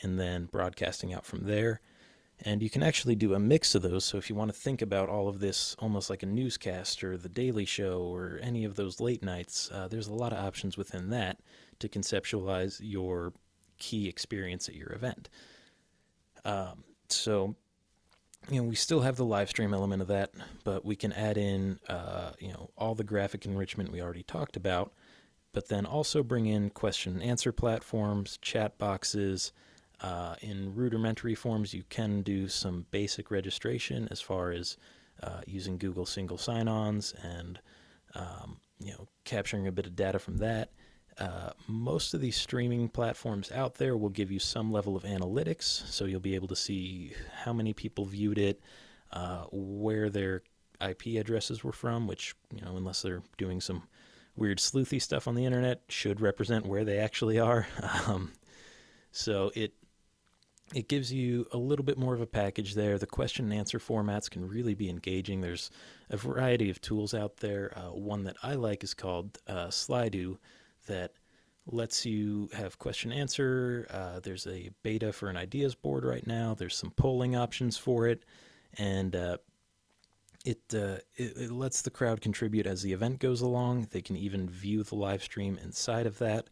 and 0.02 0.18
then 0.18 0.46
broadcasting 0.46 1.12
out 1.12 1.24
from 1.24 1.44
there. 1.44 1.80
And 2.42 2.62
you 2.62 2.70
can 2.70 2.82
actually 2.82 3.16
do 3.16 3.34
a 3.34 3.38
mix 3.38 3.74
of 3.74 3.82
those. 3.82 4.04
So 4.04 4.16
if 4.16 4.30
you 4.30 4.34
want 4.34 4.50
to 4.52 4.58
think 4.58 4.80
about 4.80 5.10
all 5.10 5.28
of 5.28 5.40
this 5.40 5.76
almost 5.78 6.08
like 6.08 6.22
a 6.22 6.26
newscast 6.26 7.04
or 7.04 7.18
the 7.18 7.28
Daily 7.28 7.66
Show 7.66 8.00
or 8.00 8.38
any 8.42 8.64
of 8.64 8.76
those 8.76 8.98
late 8.98 9.22
nights, 9.22 9.70
uh, 9.70 9.88
there's 9.88 10.08
a 10.08 10.14
lot 10.14 10.32
of 10.32 10.38
options 10.38 10.78
within 10.78 11.10
that 11.10 11.38
to 11.80 11.88
conceptualize 11.88 12.80
your 12.82 13.34
key 13.78 14.08
experience 14.08 14.68
at 14.68 14.74
your 14.74 14.92
event. 14.92 15.28
Um, 16.44 16.84
so, 17.08 17.56
you 18.50 18.62
know, 18.62 18.66
we 18.66 18.74
still 18.74 19.00
have 19.00 19.16
the 19.16 19.24
live 19.24 19.50
stream 19.50 19.74
element 19.74 20.00
of 20.00 20.08
that, 20.08 20.32
but 20.64 20.82
we 20.82 20.96
can 20.96 21.12
add 21.12 21.36
in, 21.36 21.78
uh, 21.88 22.32
you 22.38 22.48
know, 22.48 22.70
all 22.78 22.94
the 22.94 23.04
graphic 23.04 23.44
enrichment 23.44 23.92
we 23.92 24.00
already 24.00 24.22
talked 24.22 24.56
about, 24.56 24.94
but 25.52 25.68
then 25.68 25.86
also 25.86 26.22
bring 26.22 26.46
in 26.46 26.70
question 26.70 27.14
and 27.14 27.22
answer 27.22 27.52
platforms, 27.52 28.38
chat 28.40 28.78
boxes, 28.78 29.52
uh, 30.00 30.34
in 30.40 30.74
rudimentary 30.74 31.34
forms, 31.34 31.74
you 31.74 31.82
can 31.90 32.22
do 32.22 32.48
some 32.48 32.86
basic 32.90 33.30
registration 33.30 34.08
as 34.10 34.20
far 34.20 34.50
as 34.50 34.76
uh, 35.22 35.40
using 35.46 35.76
Google 35.76 36.06
single 36.06 36.38
sign-ons 36.38 37.14
and 37.22 37.60
um, 38.14 38.58
you 38.78 38.92
know 38.92 39.06
capturing 39.24 39.66
a 39.66 39.72
bit 39.72 39.86
of 39.86 39.94
data 39.94 40.18
from 40.18 40.38
that. 40.38 40.70
Uh, 41.18 41.50
most 41.68 42.14
of 42.14 42.22
these 42.22 42.36
streaming 42.36 42.88
platforms 42.88 43.52
out 43.52 43.74
there 43.74 43.94
will 43.96 44.08
give 44.08 44.30
you 44.30 44.38
some 44.38 44.72
level 44.72 44.96
of 44.96 45.02
analytics, 45.02 45.64
so 45.64 46.06
you'll 46.06 46.18
be 46.18 46.34
able 46.34 46.48
to 46.48 46.56
see 46.56 47.12
how 47.44 47.52
many 47.52 47.74
people 47.74 48.06
viewed 48.06 48.38
it, 48.38 48.60
uh, 49.12 49.44
where 49.52 50.08
their 50.08 50.42
IP 50.80 51.18
addresses 51.18 51.62
were 51.62 51.72
from, 51.72 52.06
which 52.06 52.34
you 52.54 52.62
know 52.62 52.74
unless 52.76 53.02
they're 53.02 53.22
doing 53.36 53.60
some 53.60 53.82
weird 54.36 54.58
sleuthy 54.58 55.00
stuff 55.00 55.28
on 55.28 55.34
the 55.34 55.44
internet, 55.44 55.82
should 55.88 56.20
represent 56.20 56.66
where 56.66 56.84
they 56.84 56.98
actually 56.98 57.38
are. 57.38 57.66
Um, 58.06 58.32
so 59.12 59.50
it 59.56 59.74
it 60.74 60.88
gives 60.88 61.12
you 61.12 61.46
a 61.52 61.56
little 61.56 61.84
bit 61.84 61.98
more 61.98 62.14
of 62.14 62.20
a 62.20 62.26
package 62.26 62.74
there. 62.74 62.96
The 62.96 63.06
question 63.06 63.46
and 63.46 63.54
answer 63.54 63.78
formats 63.78 64.30
can 64.30 64.46
really 64.46 64.74
be 64.74 64.88
engaging. 64.88 65.40
There's 65.40 65.70
a 66.10 66.16
variety 66.16 66.70
of 66.70 66.80
tools 66.80 67.12
out 67.12 67.38
there. 67.38 67.76
Uh, 67.76 67.90
one 67.90 68.24
that 68.24 68.36
I 68.42 68.54
like 68.54 68.84
is 68.84 68.94
called 68.94 69.38
uh, 69.48 69.66
Slido 69.66 70.38
that 70.86 71.12
lets 71.66 72.06
you 72.06 72.48
have 72.52 72.78
question 72.78 73.12
answer. 73.12 73.86
Uh, 73.90 74.20
there's 74.20 74.46
a 74.46 74.70
beta 74.82 75.12
for 75.12 75.28
an 75.28 75.36
ideas 75.36 75.74
board 75.74 76.04
right 76.04 76.26
now. 76.26 76.54
There's 76.54 76.76
some 76.76 76.90
polling 76.92 77.34
options 77.34 77.76
for 77.76 78.06
it, 78.06 78.24
and 78.78 79.14
uh, 79.16 79.38
it, 80.44 80.60
uh, 80.72 80.98
it, 81.16 81.36
it 81.36 81.50
lets 81.50 81.82
the 81.82 81.90
crowd 81.90 82.20
contribute 82.20 82.66
as 82.66 82.82
the 82.82 82.92
event 82.92 83.18
goes 83.18 83.40
along. 83.40 83.88
They 83.90 84.02
can 84.02 84.16
even 84.16 84.48
view 84.48 84.82
the 84.82 84.94
live 84.94 85.22
stream 85.22 85.58
inside 85.62 86.06
of 86.06 86.18
that. 86.18 86.48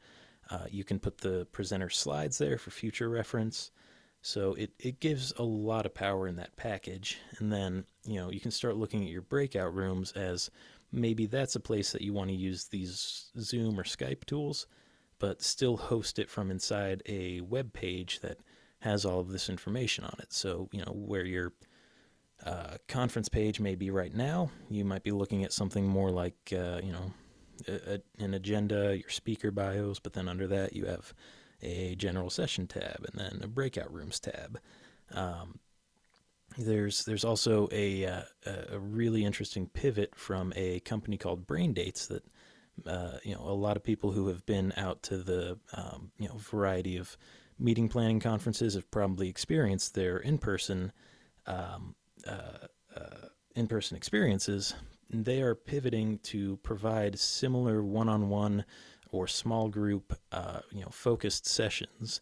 Uh, 0.51 0.65
you 0.71 0.85
can 0.85 0.99
put 0.99 1.19
the 1.19 1.47
presenter 1.53 1.91
slides 1.91 2.39
there 2.39 2.59
for 2.59 2.71
future 2.71 3.09
reference. 3.09 3.71
So 4.23 4.55
it, 4.55 4.73
it 4.79 5.01
gives 5.01 5.33
a 5.39 5.43
lot 5.43 5.87
of 5.87 5.95
power 5.95 6.27
in 6.27 6.37
that 6.37 6.57
package. 6.57 7.19
And 7.39 7.53
then, 7.53 7.85
you 8.05 8.17
know, 8.17 8.31
you 8.31 8.41
can 8.41 8.51
start 8.51 8.77
looking 8.77 9.03
at 9.05 9.11
your 9.11 9.23
breakout 9.23 9.75
rooms 9.75 10.13
as 10.13 10.51
maybe 10.91 11.27
that's 11.27 11.57
a 11.57 11.61
place 11.61 11.93
that 11.93 12.03
you 12.03 12.13
want 12.13 12.31
to 12.31 12.37
use 12.37 12.65
these 12.65 13.31
Zoom 13.39 13.79
or 13.79 13.85
Skype 13.85 14.25
tools, 14.25 14.67
but 15.19 15.43
still 15.43 15.77
host 15.77 16.19
it 16.19 16.31
from 16.31 16.51
inside 16.51 17.03
a 17.07 17.41
web 17.43 17.73
page 17.73 18.21
that 18.21 18.39
has 18.81 19.05
all 19.05 19.21
of 19.21 19.31
this 19.31 19.49
information 19.49 20.05
on 20.05 20.17
it. 20.21 20.33
So, 20.33 20.69
you 20.73 20.81
know, 20.81 20.93
where 20.93 21.25
your 21.25 21.53
uh, 22.45 22.77
conference 22.87 23.29
page 23.29 23.61
may 23.61 23.75
be 23.75 23.91
right 23.91 24.15
now, 24.15 24.51
you 24.71 24.85
might 24.85 25.03
be 25.03 25.11
looking 25.11 25.45
at 25.45 25.53
something 25.53 25.87
more 25.87 26.11
like, 26.11 26.53
uh, 26.53 26.81
you 26.83 26.93
know, 26.93 27.13
a, 27.67 27.95
a, 27.95 28.25
an 28.25 28.35
agenda, 28.35 28.97
your 28.97 29.11
speaker 29.11 29.51
bios, 29.51 29.99
but 29.99 30.13
then 30.13 30.29
under 30.29 30.47
that 30.47 30.75
you 30.75 30.87
have 30.87 31.13
a 31.63 31.97
general 31.97 32.31
session 32.31 32.67
tab, 32.67 33.05
and 33.05 33.15
then 33.15 33.41
a 33.43 33.49
breakout 33.49 33.93
rooms 33.93 34.21
tab. 34.21 34.61
Um, 35.13 35.59
there's 36.57 37.05
there's 37.05 37.25
also 37.25 37.69
a 37.73 38.07
uh, 38.07 38.23
a 38.71 38.79
really 38.79 39.25
interesting 39.25 39.67
pivot 39.69 40.15
from 40.17 40.53
a 40.57 40.81
company 40.81 41.17
called 41.17 41.47
Brain 41.47 41.73
Dates 41.73 42.07
that 42.07 42.25
uh, 42.87 43.19
you 43.23 43.35
know 43.35 43.43
a 43.43 43.53
lot 43.53 43.77
of 43.77 43.83
people 43.83 44.13
who 44.13 44.29
have 44.29 44.47
been 44.47 44.73
out 44.77 45.03
to 45.05 45.19
the 45.19 45.59
um, 45.75 46.11
you 46.19 46.29
know 46.29 46.37
variety 46.37 46.97
of 46.97 47.17
meeting 47.59 47.89
planning 47.89 48.21
conferences 48.21 48.75
have 48.75 48.91
probably 48.91 49.29
experienced 49.29 49.95
their 49.95 50.19
in-person 50.19 50.93
um, 51.47 51.95
uh, 52.29 52.67
uh 52.97 53.29
in-person 53.55 53.97
experiences. 53.97 54.75
They 55.11 55.41
are 55.43 55.55
pivoting 55.55 56.19
to 56.25 56.59
provide 56.59 57.19
similar 57.19 57.83
one-on-one 57.83 58.65
or 59.11 59.27
small 59.27 59.69
group, 59.69 60.13
uh, 60.33 60.61
you 60.71 60.83
know, 60.83 60.91
focused 60.91 61.47
sessions 61.47 62.21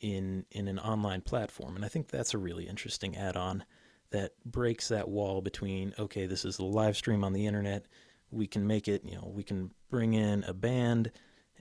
in 0.00 0.46
in 0.50 0.68
an 0.68 0.78
online 0.78 1.20
platform, 1.20 1.76
and 1.76 1.84
I 1.84 1.88
think 1.88 2.08
that's 2.08 2.34
a 2.34 2.38
really 2.38 2.66
interesting 2.66 3.16
add-on 3.16 3.64
that 4.10 4.32
breaks 4.44 4.88
that 4.88 5.08
wall 5.08 5.40
between 5.40 5.94
okay, 5.98 6.26
this 6.26 6.44
is 6.44 6.58
a 6.58 6.64
live 6.64 6.96
stream 6.96 7.24
on 7.24 7.32
the 7.32 7.46
internet. 7.46 7.86
We 8.30 8.46
can 8.46 8.66
make 8.66 8.88
it, 8.88 9.04
you 9.04 9.16
know, 9.16 9.30
we 9.34 9.42
can 9.42 9.70
bring 9.90 10.14
in 10.14 10.44
a 10.44 10.54
band 10.54 11.12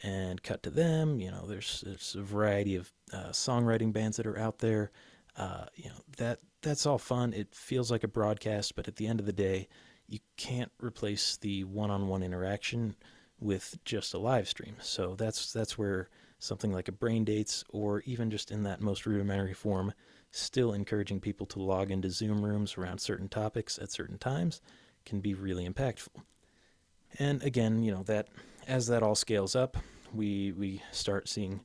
and 0.03 0.41
cut 0.41 0.63
to 0.63 0.69
them. 0.69 1.19
You 1.19 1.31
know, 1.31 1.45
there's 1.47 1.83
there's 1.85 2.15
a 2.17 2.21
variety 2.21 2.75
of 2.75 2.91
uh, 3.11 3.29
songwriting 3.29 3.91
bands 3.91 4.17
that 4.17 4.27
are 4.27 4.39
out 4.39 4.59
there. 4.59 4.91
Uh, 5.37 5.65
you 5.75 5.89
know 5.89 6.01
that 6.17 6.39
that's 6.61 6.85
all 6.85 6.97
fun. 6.97 7.33
It 7.33 7.53
feels 7.53 7.91
like 7.91 8.03
a 8.03 8.07
broadcast, 8.07 8.75
but 8.75 8.87
at 8.87 8.95
the 8.95 9.07
end 9.07 9.19
of 9.19 9.25
the 9.25 9.33
day, 9.33 9.67
you 10.07 10.19
can't 10.37 10.71
replace 10.81 11.37
the 11.37 11.63
one-on-one 11.63 12.23
interaction 12.23 12.95
with 13.39 13.77
just 13.85 14.13
a 14.13 14.17
live 14.17 14.47
stream. 14.47 14.75
So 14.81 15.15
that's 15.15 15.53
that's 15.53 15.77
where 15.77 16.09
something 16.39 16.71
like 16.71 16.87
a 16.87 16.93
brain 16.93 17.25
dates 17.25 17.63
or 17.69 18.01
even 18.05 18.31
just 18.31 18.51
in 18.51 18.63
that 18.63 18.81
most 18.81 19.05
rudimentary 19.05 19.53
form, 19.53 19.93
still 20.31 20.73
encouraging 20.73 21.19
people 21.19 21.45
to 21.47 21.61
log 21.61 21.91
into 21.91 22.09
Zoom 22.09 22.43
rooms 22.43 22.77
around 22.77 22.99
certain 22.99 23.27
topics 23.27 23.77
at 23.77 23.91
certain 23.91 24.17
times 24.17 24.61
can 25.05 25.19
be 25.19 25.33
really 25.33 25.67
impactful. 25.67 26.23
And 27.17 27.41
again, 27.43 27.83
you 27.83 27.91
know, 27.91 28.03
that 28.03 28.27
as 28.67 28.87
that 28.87 29.03
all 29.03 29.15
scales 29.15 29.55
up, 29.55 29.77
we 30.13 30.51
we 30.51 30.81
start 30.91 31.29
seeing 31.29 31.61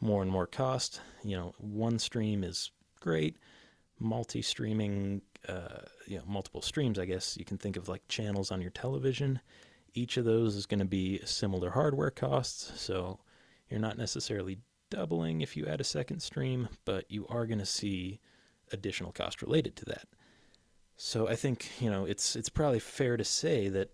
more 0.00 0.22
and 0.22 0.30
more 0.30 0.46
cost. 0.46 1.00
You 1.24 1.36
know, 1.36 1.54
one 1.58 1.98
stream 1.98 2.44
is 2.44 2.70
great. 3.00 3.36
Multi-streaming, 4.00 5.22
uh, 5.48 5.82
you 6.06 6.18
know, 6.18 6.24
multiple 6.26 6.62
streams. 6.62 6.98
I 6.98 7.04
guess 7.04 7.36
you 7.36 7.44
can 7.44 7.58
think 7.58 7.76
of 7.76 7.88
like 7.88 8.06
channels 8.08 8.50
on 8.50 8.60
your 8.60 8.70
television 8.70 9.40
each 9.94 10.16
of 10.16 10.24
those 10.24 10.54
is 10.54 10.66
going 10.66 10.78
to 10.78 10.86
be 10.86 11.20
similar 11.24 11.70
hardware 11.70 12.10
costs, 12.10 12.80
so 12.80 13.18
you're 13.68 13.80
not 13.80 13.98
necessarily 13.98 14.58
doubling 14.90 15.40
if 15.40 15.56
you 15.56 15.66
add 15.66 15.80
a 15.80 15.84
second 15.84 16.20
stream, 16.20 16.68
but 16.84 17.10
you 17.10 17.26
are 17.28 17.46
going 17.46 17.58
to 17.58 17.66
see 17.66 18.20
additional 18.72 19.12
cost 19.12 19.42
related 19.42 19.76
to 19.76 19.84
that. 19.86 20.06
So 20.96 21.28
I 21.28 21.36
think, 21.36 21.70
you 21.80 21.90
know, 21.90 22.04
it's 22.04 22.34
it's 22.36 22.48
probably 22.48 22.80
fair 22.80 23.16
to 23.16 23.24
say 23.24 23.68
that 23.68 23.90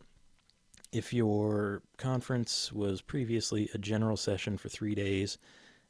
if 0.92 1.12
your 1.12 1.82
conference 1.96 2.72
was 2.72 3.00
previously 3.00 3.68
a 3.74 3.78
general 3.78 4.16
session 4.16 4.56
for 4.56 4.68
3 4.68 4.94
days 4.94 5.38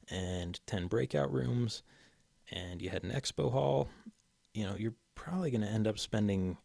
and 0.09 0.59
10 0.67 0.87
breakout 0.87 1.33
rooms 1.33 1.83
and 2.55 2.81
you 2.81 2.89
had 2.89 3.03
an 3.03 3.11
expo 3.11 3.53
hall, 3.53 3.89
you 4.55 4.65
know, 4.65 4.77
you're 4.79 4.95
probably 5.15 5.51
going 5.51 5.61
to 5.61 5.69
end 5.69 5.87
up 5.87 5.99
spending 5.99 6.57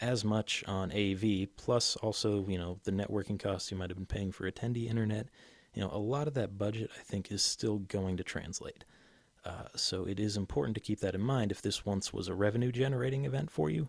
as 0.00 0.24
much 0.24 0.62
on 0.66 0.92
AV, 0.92 1.46
plus 1.56 1.96
also, 1.96 2.46
you 2.48 2.58
know, 2.58 2.78
the 2.84 2.90
networking 2.90 3.38
costs 3.38 3.70
you 3.70 3.78
might 3.78 3.88
have 3.88 3.96
been 3.96 4.04
paying 4.04 4.32
for 4.32 4.50
attendee 4.50 4.90
internet. 4.90 5.28
You 5.72 5.82
know, 5.82 5.90
a 5.92 5.98
lot 5.98 6.26
of 6.26 6.34
that 6.34 6.58
budget, 6.58 6.90
I 6.98 7.02
think, 7.02 7.30
is 7.30 7.42
still 7.42 7.78
going 7.78 8.16
to 8.18 8.24
translate. 8.24 8.84
Uh, 9.44 9.68
so 9.76 10.04
it 10.04 10.18
is 10.18 10.36
important 10.36 10.74
to 10.74 10.80
keep 10.80 11.00
that 11.00 11.14
in 11.14 11.20
mind. 11.20 11.52
If 11.52 11.62
this 11.62 11.86
once 11.86 12.12
was 12.12 12.28
a 12.28 12.34
revenue 12.34 12.72
generating 12.72 13.24
event 13.24 13.50
for 13.50 13.70
you, 13.70 13.88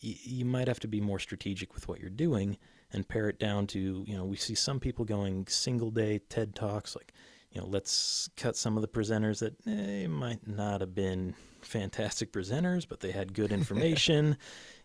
you 0.00 0.44
might 0.44 0.68
have 0.68 0.80
to 0.80 0.88
be 0.88 1.00
more 1.00 1.18
strategic 1.18 1.74
with 1.74 1.88
what 1.88 1.98
you're 1.98 2.10
doing 2.10 2.56
and 2.92 3.08
pare 3.08 3.28
it 3.28 3.38
down 3.40 3.66
to, 3.68 4.04
you 4.06 4.16
know, 4.16 4.24
we 4.24 4.36
see 4.36 4.54
some 4.54 4.78
people 4.78 5.04
going 5.04 5.46
single 5.48 5.90
day 5.90 6.20
TED 6.28 6.54
Talks, 6.54 6.94
like, 6.94 7.12
you 7.50 7.60
know, 7.60 7.66
let's 7.66 8.28
cut 8.36 8.56
some 8.56 8.76
of 8.76 8.82
the 8.82 8.88
presenters 8.88 9.40
that 9.40 9.54
eh, 9.66 10.06
might 10.06 10.46
not 10.46 10.80
have 10.80 10.94
been 10.94 11.34
fantastic 11.62 12.32
presenters, 12.32 12.86
but 12.88 13.00
they 13.00 13.10
had 13.10 13.34
good 13.34 13.52
information. 13.60 14.36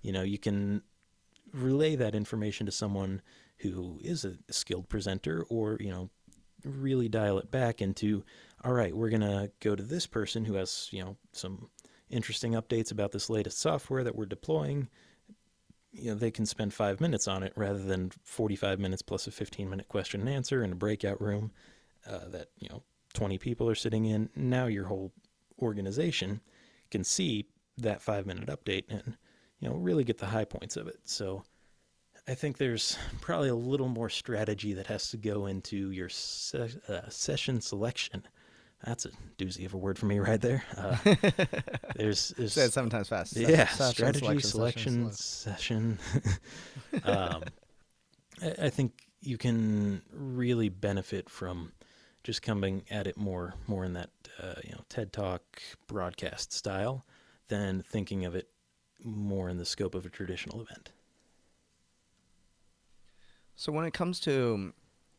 you 0.02 0.12
know, 0.12 0.22
you 0.22 0.38
can 0.38 0.82
relay 1.54 1.96
that 1.96 2.16
information 2.16 2.66
to 2.66 2.72
someone 2.72 3.22
who 3.58 4.00
is 4.04 4.26
a 4.26 4.36
skilled 4.50 4.90
presenter 4.90 5.46
or, 5.50 5.78
you 5.80 5.92
know, 5.92 6.10
really 6.64 7.10
dial 7.10 7.38
it 7.38 7.52
back 7.52 7.82
into, 7.82 8.24
all 8.64 8.74
right, 8.74 8.96
we're 8.96 9.10
going 9.10 9.22
to 9.22 9.52
go 9.60 9.76
to 9.76 9.84
this 9.84 10.08
person 10.08 10.46
who 10.46 10.56
has, 10.56 10.88
you 10.92 11.04
know, 11.04 11.18
some 11.34 11.70
interesting 12.10 12.54
updates 12.54 12.92
about 12.92 13.12
this 13.12 13.30
latest 13.30 13.60
software 13.60 14.04
that 14.04 14.16
we're 14.16 14.26
deploying. 14.26 14.88
You 15.92 16.12
know, 16.12 16.16
they 16.16 16.32
can 16.32 16.46
spend 16.46 16.74
five 16.74 17.00
minutes 17.00 17.28
on 17.28 17.44
it 17.44 17.54
rather 17.56 17.84
than 17.84 18.12
45 18.24 18.80
minutes 18.80 19.02
plus 19.02 19.28
a 19.28 19.32
15 19.32 19.70
minute 19.70 19.88
question 19.90 20.22
and 20.22 20.30
answer 20.30 20.64
in 20.64 20.72
a 20.72 20.76
breakout 20.76 21.22
room 21.22 21.52
uh, 22.08 22.28
that, 22.30 22.50
you 22.60 22.70
know, 22.70 22.84
20 23.14 23.38
people 23.38 23.70
are 23.70 23.76
sitting 23.76 24.06
in. 24.06 24.30
Now 24.36 24.66
your 24.66 24.86
whole 24.86 25.12
organization 25.62 26.42
can 26.92 27.04
see 27.04 27.46
that 27.78 28.02
five 28.02 28.26
minute 28.26 28.48
update 28.48 28.84
and 28.90 29.16
you 29.60 29.68
know 29.70 29.76
really 29.76 30.04
get 30.04 30.18
the 30.20 30.28
high 30.28 30.46
points 30.46 30.78
of 30.78 30.88
it. 30.88 31.00
So 31.06 31.44
I 32.28 32.36
think 32.36 32.58
there's 32.58 32.98
probably 33.22 33.50
a 33.50 33.56
little 33.56 33.88
more 33.88 34.10
strategy 34.10 34.74
that 34.74 34.88
has 34.88 35.10
to 35.12 35.18
go 35.18 35.46
into 35.48 35.92
your 35.92 36.10
se- 36.10 36.80
uh, 36.88 37.10
session 37.10 37.62
selection. 37.62 38.26
That's 38.86 39.06
a 39.06 39.10
doozy 39.38 39.66
of 39.66 39.74
a 39.74 39.78
word 39.78 39.98
for 39.98 40.08
me 40.08 40.20
right 40.20 40.42
there. 40.42 40.64
Uh, 40.78 40.98
there's, 41.96 42.30
there's 42.38 42.54
Say 42.54 42.66
it 42.66 42.74
seven 42.74 42.90
times 42.90 43.08
fast. 43.08 43.36
yeah, 43.36 43.66
Session, 43.68 43.94
strategy, 43.94 44.40
selection, 44.40 45.12
selection, 45.14 46.00
session. 46.00 46.00
um, 47.06 47.44
I, 48.42 48.66
I 48.66 48.70
think 48.70 48.94
you 49.22 49.38
can 49.38 50.02
really 50.12 50.68
benefit 50.68 51.30
from 51.30 51.72
just 52.24 52.42
coming 52.42 52.84
at 52.90 53.08
it 53.08 53.18
more, 53.18 53.56
more 53.68 53.86
in 53.86 53.94
that 53.94 54.10
uh, 54.42 54.56
you 54.64 54.72
know 54.72 54.82
TED 54.90 55.14
Talk 55.14 55.42
broadcast 55.88 56.54
style, 56.54 57.06
than 57.48 57.84
thinking 57.84 58.26
of 58.26 58.36
it 58.36 58.50
more 59.04 59.50
in 59.50 59.58
the 59.58 59.66
scope 59.66 59.96
of 59.96 60.06
a 60.06 60.10
traditional 60.10 60.62
event. 60.62 60.92
So 63.56 63.72
when 63.72 63.86
it 63.86 63.94
comes 63.94 64.20
to 64.22 64.74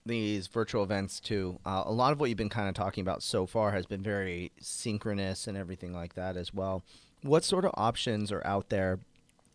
these 0.06 0.48
virtual 0.48 0.82
events 0.82 1.20
too, 1.20 1.60
uh, 1.64 1.84
a 1.86 1.92
lot 1.92 2.12
of 2.12 2.20
what 2.20 2.28
you've 2.28 2.38
been 2.38 2.48
kind 2.48 2.68
of 2.68 2.74
talking 2.74 3.02
about 3.02 3.22
so 3.22 3.46
far 3.46 3.72
has 3.72 3.86
been 3.86 4.02
very 4.02 4.52
synchronous 4.60 5.46
and 5.46 5.56
everything 5.56 5.94
like 5.94 6.14
that 6.14 6.36
as 6.36 6.52
well. 6.52 6.82
What 7.22 7.44
sort 7.44 7.64
of 7.64 7.70
options 7.74 8.30
are 8.32 8.46
out 8.46 8.68
there 8.68 8.98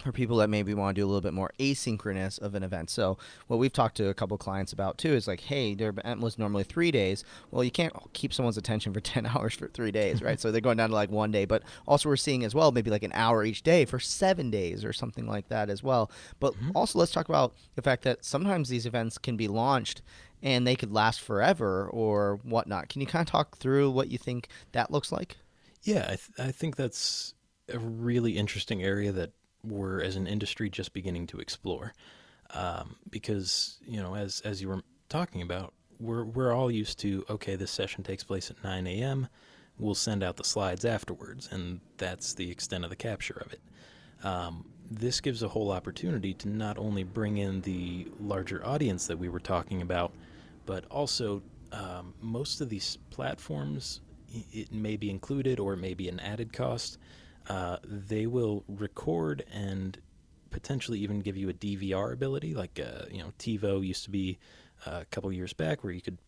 for 0.02 0.12
people 0.12 0.38
that 0.38 0.50
maybe 0.50 0.74
want 0.74 0.96
to 0.96 1.02
do 1.02 1.06
a 1.06 1.08
little 1.08 1.22
bit 1.22 1.34
more 1.34 1.52
asynchronous 1.60 2.40
of 2.40 2.56
an 2.56 2.64
event. 2.64 2.90
So 2.90 3.18
what 3.48 3.58
we've 3.58 3.74
talked 3.74 3.98
to 3.98 4.08
a 4.08 4.14
couple 4.14 4.38
clients 4.38 4.72
about 4.72 4.98
too 4.98 5.14
is 5.14 5.28
like, 5.28 5.42
hey, 5.42 5.76
their 5.76 5.90
event 5.90 6.22
was 6.22 6.40
normally 6.40 6.64
three 6.64 6.92
days. 6.92 7.24
Well, 7.52 7.64
you 7.64 7.72
can't 7.72 7.94
keep 8.14 8.34
someone's 8.34 8.58
attention 8.58 8.94
for 8.94 9.00
ten 9.02 9.26
hours 9.26 9.54
for 9.56 9.68
three 9.68 9.92
days, 9.92 10.22
right? 10.24 10.40
so 10.40 10.52
they're 10.52 10.62
going 10.62 10.78
down 10.78 10.90
to 10.90 10.96
like 10.96 11.12
one 11.12 11.32
day. 11.32 11.46
But 11.46 11.64
also 11.88 12.10
we're 12.10 12.16
seeing 12.16 12.44
as 12.44 12.56
well 12.56 12.72
maybe 12.72 12.90
like 12.90 13.04
an 13.04 13.12
hour 13.14 13.44
each 13.44 13.64
day 13.64 13.86
for 13.86 14.00
seven 14.00 14.50
days 14.50 14.86
or 14.86 14.94
something 14.94 15.28
like 15.28 15.50
that 15.50 15.70
as 15.70 15.84
well. 15.84 16.12
But 16.40 16.54
mm-hmm. 16.54 16.72
also 16.76 17.00
let's 17.00 17.12
talk 17.12 17.28
about 17.28 17.54
the 17.76 17.82
fact 17.82 18.04
that 18.04 18.24
sometimes 18.24 18.70
these 18.70 18.86
events 18.86 19.18
can 19.18 19.36
be 19.36 19.48
launched 19.48 20.02
and 20.42 20.66
they 20.66 20.76
could 20.76 20.94
last 20.94 21.20
forever 21.20 21.90
or 21.90 22.40
whatnot. 22.44 22.90
Can 22.90 23.02
you 23.02 23.08
kind 23.08 23.28
of 23.28 23.32
talk 23.32 23.58
through 23.58 23.92
what 23.92 24.10
you 24.10 24.18
think 24.18 24.48
that 24.72 24.92
looks 24.92 25.12
like? 25.12 25.38
Yeah, 25.84 26.06
I, 26.06 26.16
th- 26.16 26.32
I 26.38 26.52
think 26.52 26.76
that's 26.76 27.34
a 27.72 27.80
really 27.80 28.38
interesting 28.38 28.82
area 28.82 29.12
that 29.12 29.32
we're 29.64 30.02
as 30.02 30.16
an 30.16 30.28
industry 30.28 30.70
just 30.70 30.94
beginning 30.94 31.28
to 31.28 31.40
explore, 31.40 31.94
um, 32.54 32.96
because 33.10 33.78
you 33.86 34.02
know, 34.02 34.16
as 34.16 34.42
as 34.42 34.62
you 34.62 34.70
were 34.70 34.82
talking 35.10 35.42
about, 35.42 35.74
we're 36.00 36.24
we're 36.24 36.54
all 36.54 36.72
used 36.72 37.00
to 37.00 37.26
okay, 37.30 37.56
this 37.56 37.72
session 37.72 38.04
takes 38.04 38.24
place 38.24 38.50
at 38.50 38.64
9 38.64 38.88
a.m. 38.88 39.28
We'll 39.78 39.96
send 39.96 40.24
out 40.24 40.36
the 40.36 40.44
slides 40.44 40.84
afterwards, 40.84 41.50
and 41.52 41.80
that's 41.98 42.34
the 42.34 42.50
extent 42.50 42.84
of 42.84 42.90
the 42.90 42.96
capture 42.96 43.42
of 43.46 43.54
it. 43.54 43.62
Um, 44.24 44.66
this 44.92 45.22
gives 45.22 45.44
a 45.44 45.48
whole 45.48 45.72
opportunity 45.72 46.34
to 46.34 46.50
not 46.50 46.78
only 46.78 47.04
bring 47.04 47.38
in 47.38 47.62
the 47.62 48.08
larger 48.20 48.66
audience 48.66 49.08
that 49.08 49.18
we 49.18 49.30
were 49.30 49.40
talking 49.40 49.82
about, 49.82 50.12
but 50.66 50.86
also 50.90 51.42
um, 51.72 52.14
most 52.22 52.60
of 52.60 52.70
these 52.70 52.98
platforms, 53.10 54.02
it 54.52 54.72
may 54.74 54.98
be 54.98 55.10
included 55.10 55.60
or 55.60 55.74
it 55.74 55.78
may 55.78 55.94
be 55.94 56.10
an 56.10 56.20
added 56.20 56.52
cost 56.52 56.98
uh, 57.50 57.78
they 57.84 58.28
will 58.28 58.64
record 58.68 59.44
and 59.52 60.00
potentially 60.52 61.00
even 61.00 61.20
give 61.20 61.36
you 61.36 61.50
a 61.50 61.54
DVR 61.54 62.14
ability. 62.14 62.54
Like 62.54 62.80
uh, 62.80 63.06
you 63.12 63.20
know, 63.20 63.34
TiVo 63.40 63.86
used 63.86 64.04
to 64.06 64.12
be 64.12 64.38
uh, 64.86 65.00
a 65.02 65.06
couple 65.06 65.32
years 65.32 65.54
back 65.54 65.84
where 65.84 65.92
you 65.92 66.02
could 66.02 66.20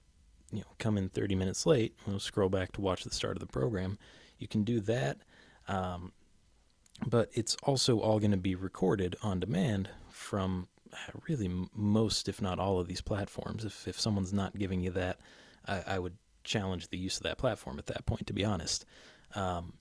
you 0.51 0.59
know 0.59 0.67
come 0.79 0.97
in 0.97 1.09
30 1.09 1.35
minutes 1.35 1.65
late, 1.65 1.95
and 2.05 2.21
scroll 2.21 2.49
back 2.49 2.71
to 2.73 2.81
watch 2.81 3.03
the 3.03 3.11
start 3.11 3.37
of 3.37 3.41
the 3.41 3.47
program. 3.47 3.97
You 4.39 4.47
can 4.47 4.63
do 4.63 4.79
that. 4.81 5.17
Um, 5.67 6.11
but 7.05 7.29
it's 7.33 7.55
also 7.63 7.99
all 7.99 8.19
going 8.19 8.31
to 8.31 8.37
be 8.37 8.55
recorded 8.55 9.15
on 9.23 9.39
demand 9.39 9.89
from 10.09 10.67
uh, 10.93 11.19
really 11.27 11.49
most, 11.73 12.27
if 12.27 12.41
not 12.41 12.59
all, 12.59 12.79
of 12.79 12.87
these 12.87 13.01
platforms. 13.01 13.63
If 13.65 13.87
if 13.87 13.99
someone's 13.99 14.33
not 14.33 14.57
giving 14.57 14.81
you 14.81 14.91
that, 14.91 15.19
I, 15.67 15.83
I 15.87 15.99
would 15.99 16.17
challenge 16.43 16.89
the 16.89 16.97
use 16.97 17.17
of 17.17 17.23
that 17.23 17.37
platform 17.37 17.79
at 17.79 17.87
that 17.87 18.05
point. 18.05 18.27
To 18.27 18.33
be 18.33 18.45
honest, 18.45 18.85
um, 19.35 19.73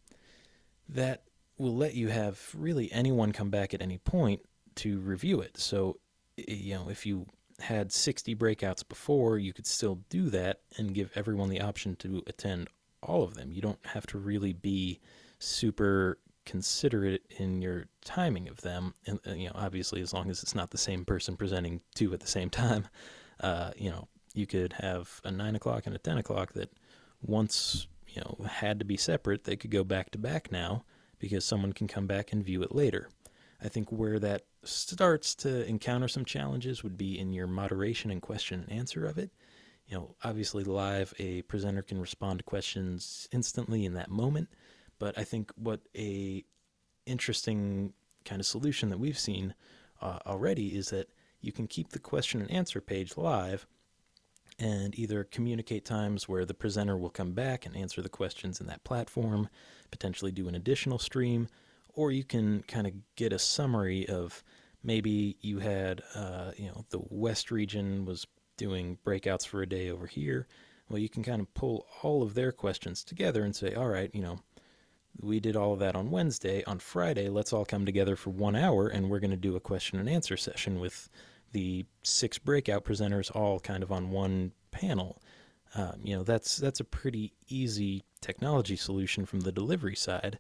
that 0.89 1.25
will 1.61 1.77
let 1.77 1.95
you 1.95 2.09
have 2.09 2.41
really 2.55 2.91
anyone 2.91 3.33
come 3.33 3.51
back 3.51 3.75
at 3.75 3.83
any 3.83 3.99
point 3.99 4.41
to 4.77 4.99
review 5.01 5.43
it. 5.43 5.59
So, 5.59 5.99
you 6.37 6.75
know, 6.75 6.89
if 6.89 7.05
you 7.05 7.27
had 7.61 7.93
60 7.93 8.35
breakouts 8.35 8.89
before, 8.89 9.39
you 9.39 9.53
could 9.53 9.67
still 9.67 10.01
do 10.09 10.31
that 10.31 10.61
and 10.79 10.95
give 10.95 11.11
everyone 11.15 11.51
the 11.51 11.61
option 11.61 11.97
to 11.97 12.23
attend 12.27 12.69
all 13.03 13.23
of 13.23 13.35
them. 13.35 13.53
You 13.53 13.61
don't 13.61 13.85
have 13.85 14.07
to 14.07 14.19
really 14.19 14.55
be 14.55 15.01
super 15.39 16.19
considerate 16.47 17.25
in 17.39 17.61
your 17.61 17.85
timing 18.03 18.49
of 18.49 18.63
them. 18.63 18.95
And, 19.07 19.21
you 19.27 19.49
know, 19.49 19.55
obviously, 19.55 20.01
as 20.01 20.15
long 20.15 20.31
as 20.31 20.43
it's 20.43 20.55
not 20.55 20.71
the 20.71 20.79
same 20.79 21.05
person 21.05 21.37
presenting 21.37 21.83
two 21.95 22.15
at 22.15 22.21
the 22.21 22.27
same 22.27 22.49
time, 22.65 22.89
uh, 23.41 23.73
you 23.77 23.91
know, 23.91 24.09
you 24.33 24.47
could 24.47 24.73
have 24.75 25.21
a 25.25 25.31
nine 25.31 25.57
o'clock 25.57 25.87
and 25.87 25.95
a 25.95 25.99
10 25.99 26.17
o'clock 26.17 26.55
that 26.55 26.71
once, 27.21 27.87
you 28.09 28.23
know, 28.23 28.47
had 28.47 28.79
to 28.79 28.87
be 28.87 28.97
separate, 28.97 29.45
they 29.45 29.57
could 29.57 29.71
go 29.71 29.85
back 29.85 30.11
to 30.13 30.19
back 30.19 30.51
now 30.51 30.85
because 31.21 31.45
someone 31.45 31.73
can 31.73 31.87
come 31.87 32.09
back 32.09 32.33
and 32.33 32.45
view 32.45 32.63
it 32.63 32.75
later. 32.75 33.09
I 33.63 33.69
think 33.69 33.93
where 33.93 34.19
that 34.19 34.43
starts 34.65 35.35
to 35.37 35.65
encounter 35.67 36.09
some 36.09 36.25
challenges 36.25 36.83
would 36.83 36.97
be 36.97 37.19
in 37.19 37.33
your 37.33 37.47
moderation 37.47 38.11
and 38.11 38.21
question 38.21 38.65
and 38.69 38.73
answer 38.79 39.07
of 39.07 39.19
it. 39.19 39.31
You 39.87 39.97
know, 39.97 40.17
obviously 40.25 40.65
live 40.65 41.13
a 41.19 41.43
presenter 41.43 41.83
can 41.83 42.01
respond 42.01 42.39
to 42.39 42.45
questions 42.45 43.29
instantly 43.33 43.85
in 43.85 43.95
that 43.95 44.11
moment, 44.11 44.49
but 44.99 45.17
I 45.19 45.25
think 45.25 45.53
what 45.57 45.81
a 45.97 46.45
interesting 47.07 47.93
kind 48.25 48.41
of 48.41 48.47
solution 48.47 48.89
that 48.91 48.99
we've 48.99 49.19
seen 49.19 49.55
uh, 50.01 50.19
already 50.27 50.77
is 50.77 50.91
that 50.91 51.09
you 51.41 51.53
can 51.53 51.67
keep 51.67 51.91
the 51.91 51.99
question 51.99 52.41
and 52.41 52.51
answer 52.51 52.81
page 52.81 53.17
live 53.17 53.67
and 54.61 54.97
either 54.99 55.25
communicate 55.25 55.85
times 55.85 56.29
where 56.29 56.45
the 56.45 56.55
presenter 56.55 56.97
will 56.97 57.11
come 57.11 57.33
back 57.33 57.65
and 57.65 57.75
answer 57.75 58.03
the 58.03 58.09
questions 58.09 58.61
in 58.61 58.67
that 58.67 58.85
platform, 58.85 59.49
potentially 59.91 60.31
do 60.31 60.47
an 60.47 60.55
additional 60.55 60.99
stream, 60.99 61.49
or 61.95 62.13
you 62.13 62.23
can 62.23 62.63
kind 62.69 62.87
of 62.87 62.93
get 63.17 63.33
a 63.33 63.39
summary 63.39 64.07
of 64.09 64.45
maybe 64.85 65.37
you 65.41 65.59
had, 65.59 66.03
uh, 66.15 66.53
you 66.57 66.67
know, 66.67 66.85
the 66.91 67.01
West 67.09 67.51
region 67.51 68.05
was 68.05 68.27
doing 68.59 68.99
breakouts 69.05 69.47
for 69.47 69.63
a 69.63 69.69
day 69.69 69.91
over 69.91 70.07
here. 70.07 70.47
Well, 70.91 70.99
you 70.99 71.09
can 71.09 71.23
kind 71.23 71.41
of 71.41 71.53
pull 71.55 71.87
all 72.03 72.23
of 72.23 72.35
their 72.35 72.53
questions 72.53 73.03
together 73.03 73.43
and 73.43 73.57
say, 73.57 73.75
all 73.75 73.89
right, 73.89 74.11
you 74.13 74.21
know, 74.21 74.41
we 75.21 75.41
did 75.41 75.57
all 75.57 75.73
of 75.73 75.79
that 75.79 75.97
on 75.97 76.11
Wednesday. 76.11 76.63
On 76.65 76.79
Friday, 76.79 77.29
let's 77.29 77.53
all 77.53 77.65
come 77.65 77.87
together 77.87 78.17
for 78.17 78.31
one 78.31 78.57
hour 78.57 78.89
and 78.89 79.09
we're 79.09 79.21
going 79.21 79.31
to 79.31 79.37
do 79.37 79.57
a 79.57 79.61
question 79.61 79.99
and 79.99 80.09
answer 80.09 80.37
session 80.37 80.81
with 80.81 81.09
the 81.53 81.85
six 82.03 82.39
breakout 82.39 82.85
presenters 82.85 83.35
all 83.35 83.61
kind 83.61 83.83
of 83.83 83.91
on 83.91 84.11
one 84.11 84.53
panel. 84.71 85.21
Um, 85.75 86.01
you 86.03 86.17
know, 86.17 86.23
that's 86.23 86.57
that's 86.57 86.81
a 86.81 86.85
pretty 86.85 87.33
easy 87.49 88.05
technology 88.21 88.77
solution 88.77 89.27
from 89.27 89.41
the 89.41 89.53
delivery 89.53 89.97
side. 89.97 90.39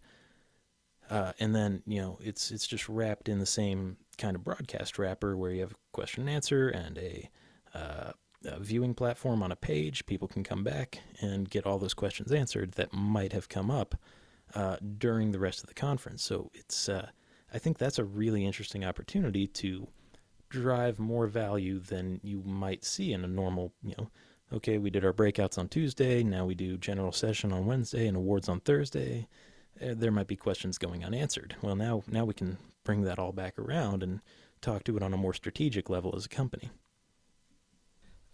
Uh, 1.08 1.32
and 1.40 1.54
then 1.54 1.82
you 1.86 2.00
know 2.00 2.18
it's 2.22 2.50
it's 2.50 2.66
just 2.66 2.88
wrapped 2.88 3.28
in 3.28 3.38
the 3.38 3.46
same 3.46 3.96
kind 4.16 4.36
of 4.36 4.44
broadcast 4.44 4.98
wrapper 4.98 5.36
where 5.36 5.50
you 5.50 5.60
have 5.60 5.72
a 5.72 5.76
question 5.92 6.22
and 6.22 6.30
answer 6.30 6.68
and 6.68 6.98
a, 6.98 7.30
uh, 7.74 8.12
a 8.44 8.60
viewing 8.60 8.94
platform 8.94 9.42
on 9.42 9.50
a 9.50 9.56
page. 9.56 10.06
People 10.06 10.28
can 10.28 10.44
come 10.44 10.62
back 10.62 11.00
and 11.20 11.48
get 11.50 11.66
all 11.66 11.78
those 11.78 11.94
questions 11.94 12.32
answered 12.32 12.72
that 12.72 12.92
might 12.92 13.32
have 13.32 13.48
come 13.48 13.70
up 13.70 13.96
uh, 14.54 14.76
during 14.98 15.32
the 15.32 15.38
rest 15.38 15.62
of 15.62 15.68
the 15.68 15.74
conference. 15.74 16.22
So 16.22 16.50
it's 16.54 16.88
uh, 16.88 17.08
I 17.52 17.58
think 17.58 17.78
that's 17.78 17.98
a 17.98 18.04
really 18.04 18.44
interesting 18.44 18.84
opportunity 18.84 19.46
to 19.46 19.88
drive 20.50 20.98
more 20.98 21.26
value 21.26 21.78
than 21.78 22.20
you 22.22 22.42
might 22.44 22.84
see 22.84 23.12
in 23.12 23.24
a 23.24 23.28
normal, 23.28 23.72
you 23.82 23.94
know, 23.96 24.10
okay, 24.52 24.78
we 24.78 24.90
did 24.90 25.04
our 25.04 25.12
breakouts 25.12 25.56
on 25.56 25.68
Tuesday, 25.68 26.22
now 26.22 26.44
we 26.44 26.54
do 26.54 26.76
general 26.76 27.12
session 27.12 27.52
on 27.52 27.66
Wednesday 27.66 28.06
and 28.06 28.16
awards 28.16 28.48
on 28.48 28.60
Thursday. 28.60 29.28
Uh, 29.80 29.94
there 29.96 30.10
might 30.10 30.26
be 30.26 30.36
questions 30.36 30.76
going 30.76 31.04
unanswered. 31.04 31.56
Well, 31.62 31.76
now 31.76 32.02
now 32.08 32.24
we 32.24 32.34
can 32.34 32.58
bring 32.84 33.02
that 33.02 33.18
all 33.18 33.32
back 33.32 33.58
around 33.58 34.02
and 34.02 34.20
talk 34.60 34.84
to 34.84 34.96
it 34.96 35.02
on 35.02 35.14
a 35.14 35.16
more 35.16 35.32
strategic 35.32 35.88
level 35.88 36.12
as 36.16 36.26
a 36.26 36.28
company. 36.28 36.70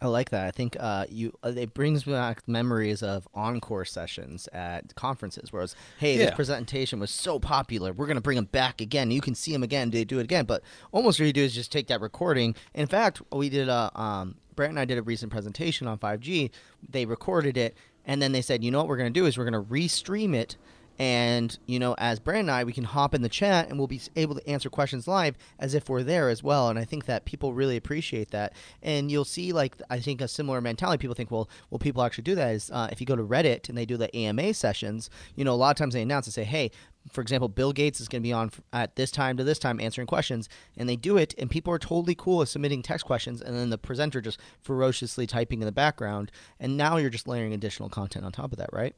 I 0.01 0.09
like 0.09 0.29
that. 0.31 0.47
I 0.47 0.51
think 0.51 0.77
uh, 0.79 1.07
you 1.09 1.33
uh, 1.43 1.53
it 1.57 1.73
brings 1.73 2.05
back 2.05 2.47
memories 2.47 3.03
of 3.03 3.27
encore 3.35 3.87
sessions 3.87 4.47
at 4.53 4.95
conferences, 4.95 5.53
where 5.53 5.63
it's, 5.63 5.75
hey, 5.99 6.19
Yeah. 6.19 6.27
this 6.27 6.35
presentation 6.35 7.01
was 7.01 7.11
so 7.11 7.39
popular, 7.39 7.93
we're 7.95 8.07
gonna 8.07 8.21
bring 8.21 8.37
them 8.37 8.45
back 8.45 8.81
again. 8.83 9.11
You 9.11 9.23
can 9.23 9.35
see 9.35 9.53
them 9.53 9.63
again. 9.63 9.91
They 9.91 10.05
do 10.05 10.19
it 10.19 10.25
again, 10.25 10.45
but 10.45 10.63
almost 10.93 11.19
what 11.19 11.27
you 11.27 11.33
do 11.33 11.43
is 11.43 11.55
just 11.55 11.73
take 11.73 11.87
that 11.87 12.01
recording. 12.03 12.55
In 12.75 12.87
fact, 12.87 13.23
we 13.33 13.49
did 13.49 13.69
a 13.71 13.91
um, 13.99 14.37
Brent 14.55 14.71
and 14.71 14.79
I 14.79 14.85
did 14.85 14.99
a 14.99 15.03
recent 15.03 15.33
presentation 15.33 15.87
on 15.87 15.99
5G. 15.99 16.51
They 16.89 17.07
recorded 17.07 17.57
it, 17.57 17.75
and 18.05 18.21
then 18.21 18.33
they 18.33 18.43
said, 18.43 18.63
you 18.63 18.71
know 18.71 18.79
what 18.79 18.89
we're 18.89 18.97
gonna 18.99 19.11
do 19.11 19.25
is 19.25 19.39
we're 19.39 19.45
gonna 19.45 19.63
restream 19.63 20.35
it 20.35 20.57
And, 20.99 21.57
you 21.67 21.79
know, 21.79 21.95
as 21.99 22.19
Brandon 22.19 22.49
and 22.49 22.51
I, 22.51 22.65
we 22.65 22.73
can 22.73 22.85
hop 22.85 23.15
in 23.15 23.23
the 23.23 23.29
chat 23.29 23.69
and 23.69 23.79
we'll 23.79 23.87
be 23.87 24.01
able 24.17 24.35
to 24.35 24.49
answer 24.49 24.71
questions 24.71 25.07
live 25.07 25.37
as 25.59 25.75
if 25.75 25.89
we're 25.89 26.03
there 26.03 26.29
as 26.29 26.43
well. 26.43 26.69
And 26.69 26.79
I 26.79 26.85
think 26.85 27.07
that 27.07 27.25
people 27.25 27.53
really 27.53 27.77
appreciate 27.77 28.31
that. 28.31 28.55
And 28.83 29.11
you'll 29.11 29.25
see, 29.25 29.53
like, 29.53 29.77
I 29.91 30.01
think 30.01 30.21
a 30.21 30.29
similar 30.29 30.61
mentality. 30.61 31.01
People 31.01 31.15
think, 31.15 31.31
well, 31.31 31.49
well, 31.71 31.79
people 31.79 32.03
actually 32.03 32.25
do 32.25 32.35
that 32.37 32.55
is 32.55 32.71
uh, 32.71 32.89
if 32.91 33.01
you 33.01 33.07
go 33.07 33.17
to 33.17 33.25
Reddit 33.25 33.69
and 33.69 33.77
they 33.77 33.87
do 33.87 33.97
the 33.97 34.15
AMA 34.17 34.55
sessions, 34.55 35.11
you 35.35 35.45
know, 35.45 35.53
a 35.53 35.57
lot 35.57 35.71
of 35.71 35.77
times 35.77 35.95
they 35.95 36.03
announce 36.03 36.27
and 36.27 36.35
say, 36.35 36.45
hey, 36.45 36.71
for 37.11 37.21
example, 37.21 37.49
Bill 37.49 37.73
Gates 37.73 38.01
is 38.01 38.09
going 38.09 38.23
to 38.23 38.27
be 38.27 38.33
on 38.33 38.51
at 38.73 38.97
this 38.97 39.11
time 39.11 39.37
to 39.37 39.45
this 39.45 39.59
time 39.59 39.81
answering 39.81 40.07
questions, 40.07 40.49
and 40.77 40.89
they 40.89 40.97
do 40.97 41.17
it, 41.17 41.35
and 41.39 41.51
people 41.51 41.73
are 41.73 41.79
totally 41.79 42.15
cool 42.15 42.39
with 42.39 42.49
submitting 42.49 42.83
text 42.83 43.07
questions, 43.07 43.41
and 43.41 43.57
then 43.57 43.71
the 43.71 43.79
presenter 43.79 44.21
just 44.21 44.41
ferociously 44.61 45.27
typing 45.27 45.61
in 45.61 45.67
the 45.67 45.73
background, 45.73 46.33
and 46.59 46.77
now 46.77 46.97
you're 46.97 47.11
just 47.11 47.29
layering 47.29 47.53
additional 47.53 47.89
content 47.89 48.25
on 48.25 48.33
top 48.33 48.53
of 48.53 48.59
that, 48.59 48.71
right? 48.73 48.97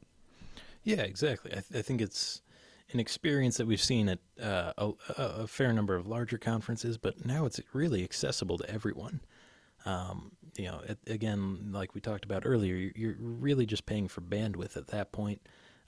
Yeah, 0.83 1.01
exactly. 1.01 1.51
I, 1.51 1.61
th- 1.61 1.79
I 1.79 1.81
think 1.81 2.01
it's 2.01 2.41
an 2.91 2.99
experience 2.99 3.57
that 3.57 3.67
we've 3.67 3.81
seen 3.81 4.09
at 4.09 4.19
uh, 4.41 4.73
a, 4.77 4.91
a, 5.17 5.47
fair 5.47 5.73
number 5.73 5.95
of 5.95 6.07
larger 6.07 6.37
conferences, 6.37 6.97
but 6.97 7.25
now 7.25 7.45
it's 7.45 7.59
really 7.73 8.03
accessible 8.03 8.57
to 8.57 8.69
everyone. 8.69 9.21
Um, 9.85 10.31
you 10.57 10.65
know, 10.65 10.81
it, 10.87 10.97
again, 11.07 11.69
like 11.71 11.93
we 11.93 12.01
talked 12.01 12.25
about 12.25 12.43
earlier, 12.45 12.91
you're 12.95 13.15
really 13.19 13.65
just 13.65 13.85
paying 13.85 14.07
for 14.07 14.21
bandwidth 14.21 14.75
at 14.75 14.87
that 14.87 15.11
point. 15.11 15.41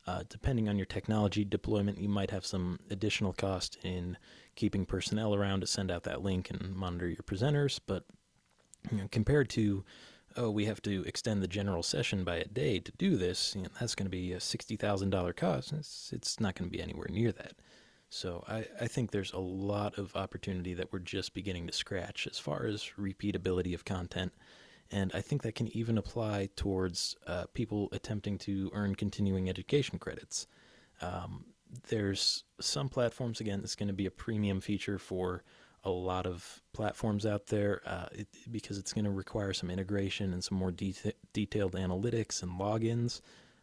Uh, 0.08 0.24
depending 0.30 0.68
on 0.68 0.78
your 0.78 0.86
technology 0.86 1.46
deployment, 1.46 2.00
you 2.00 2.10
might 2.10 2.32
have 2.32 2.46
some 2.46 2.80
additional 2.90 3.34
cost 3.34 3.78
in 3.84 4.18
keeping 4.56 4.86
personnel 4.86 5.36
around 5.36 5.62
to 5.62 5.68
send 5.68 5.92
out 5.92 6.04
that 6.04 6.24
link 6.24 6.50
and 6.50 6.76
monitor 6.76 7.08
your 7.08 7.18
presenters. 7.18 7.80
But 7.86 8.04
you 8.92 8.98
know, 8.98 9.08
compared 9.12 9.50
to, 9.52 9.84
oh, 10.38 10.50
we 10.50 10.66
have 10.66 10.82
to 10.84 11.04
extend 11.06 11.42
the 11.42 11.48
general 11.48 11.84
session 11.84 12.24
by 12.24 12.38
a 12.38 12.46
day 12.46 12.80
to 12.80 12.92
do 12.98 13.18
this, 13.18 13.56
you 13.56 13.64
know, 13.64 13.70
that's 13.80 13.96
going 13.96 14.06
to 14.06 14.12
be 14.12 14.34
a 14.34 14.40
sixty 14.40 14.76
thousand 14.76 15.10
dollar 15.10 15.34
cost. 15.34 15.74
It's 15.74 16.12
it's 16.14 16.40
not 16.40 16.56
going 16.56 16.70
to 16.70 16.78
be 16.78 16.84
anywhere 16.84 17.08
near 17.10 17.32
that. 17.32 17.54
So 18.10 18.44
I, 18.48 18.66
I 18.80 18.88
think 18.88 19.12
there's 19.12 19.32
a 19.32 19.40
lot 19.40 19.98
of 19.98 20.16
opportunity 20.16 20.74
that 20.74 20.92
we're 20.92 21.00
just 21.00 21.34
beginning 21.34 21.68
to 21.68 21.74
scratch 21.74 22.28
as 22.30 22.38
far 22.38 22.66
as 22.66 22.92
repeatability 22.98 23.74
of 23.74 23.86
content 23.86 24.34
and 24.92 25.12
I 25.14 25.22
think 25.22 25.44
that 25.44 25.56
can 25.56 25.76
even 25.76 25.98
apply 25.98 26.50
towards 26.56 27.16
uh, 27.26 27.46
people 27.54 27.88
attempting 27.94 28.38
to 28.40 28.70
earn 28.74 28.96
continuing 28.96 29.50
education 29.50 29.98
credits. 29.98 30.48
Um, 31.02 31.46
there's 31.88 32.44
some 32.60 32.90
platforms, 32.90 33.40
again, 33.40 33.62
it's 33.64 33.76
going 33.76 33.88
to 33.88 33.94
be 33.94 34.06
a 34.06 34.12
premium 34.12 34.60
feature 34.60 34.98
for 34.98 35.44
a 35.84 35.90
lot 35.90 36.26
of 36.26 36.62
platforms 36.74 37.26
out 37.26 37.48
there 37.48 37.82
uh, 37.86 38.08
it, 38.12 38.28
because 38.52 38.78
it's 38.78 38.94
going 38.94 39.06
to 39.06 39.12
require 39.12 39.54
some 39.54 39.72
integration 39.72 40.34
and 40.34 40.44
some 40.44 40.58
more 40.58 40.72
de- 40.72 40.96
detailed 41.34 41.74
analytics 41.74 42.44
and 42.44 42.60
logins. 42.60 43.22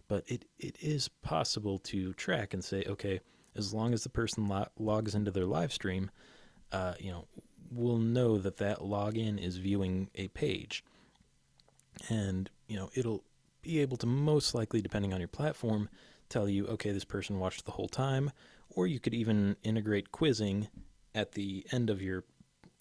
But 0.09 0.25
it, 0.27 0.47
it 0.59 0.77
is 0.81 1.09
possible 1.09 1.79
to 1.81 2.13
track 2.15 2.55
and 2.55 2.65
say, 2.65 2.85
okay, 2.87 3.21
as 3.55 3.75
long 3.75 3.93
as 3.93 4.03
the 4.03 4.09
person 4.09 4.49
lo- 4.49 4.69
logs 4.79 5.15
into 5.15 5.31
their 5.31 5.47
live 5.47 5.73
stream, 5.73 6.11
uh, 6.73 6.95
you 6.99 7.11
know, 7.11 7.27
we'll 7.71 7.99
know 7.99 8.39
that 8.39 8.57
that 8.57 8.79
login 8.79 9.43
is 9.43 9.59
viewing 9.59 10.11
a 10.15 10.29
page 10.29 10.83
and 12.09 12.51
you 12.67 12.77
know 12.77 12.91
it'll 12.95 13.25
be 13.63 13.81
able 13.81 13.97
to 13.97 14.07
most 14.07 14.55
likely 14.55 14.81
depending 14.81 15.13
on 15.13 15.21
your 15.21 15.29
platform 15.29 15.89
tell 16.29 16.49
you 16.49 16.67
okay 16.67 16.93
this 16.93 17.05
person 17.05 17.39
watched 17.39 17.65
the 17.65 17.73
whole 17.73 17.89
time 17.89 18.31
or 18.71 18.87
you 18.87 19.01
could 19.01 19.15
even 19.15 19.57
integrate 19.63 20.13
quizzing 20.13 20.69
at 21.15 21.33
the 21.33 21.67
end 21.73 21.91
of 21.91 22.03
your 22.03 22.25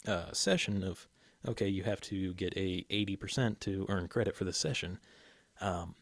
uh, 0.06 0.32
session 0.32 0.82
of 0.82 1.08
okay 1.46 1.68
you 1.68 1.82
have 1.82 2.00
to 2.00 2.34
get 2.34 2.52
a 2.56 2.84
80% 2.90 3.60
to 3.60 3.86
earn 3.88 4.08
credit 4.08 4.36
for 4.36 4.44
this 4.44 4.58
session 4.58 4.98
um, 5.60 5.94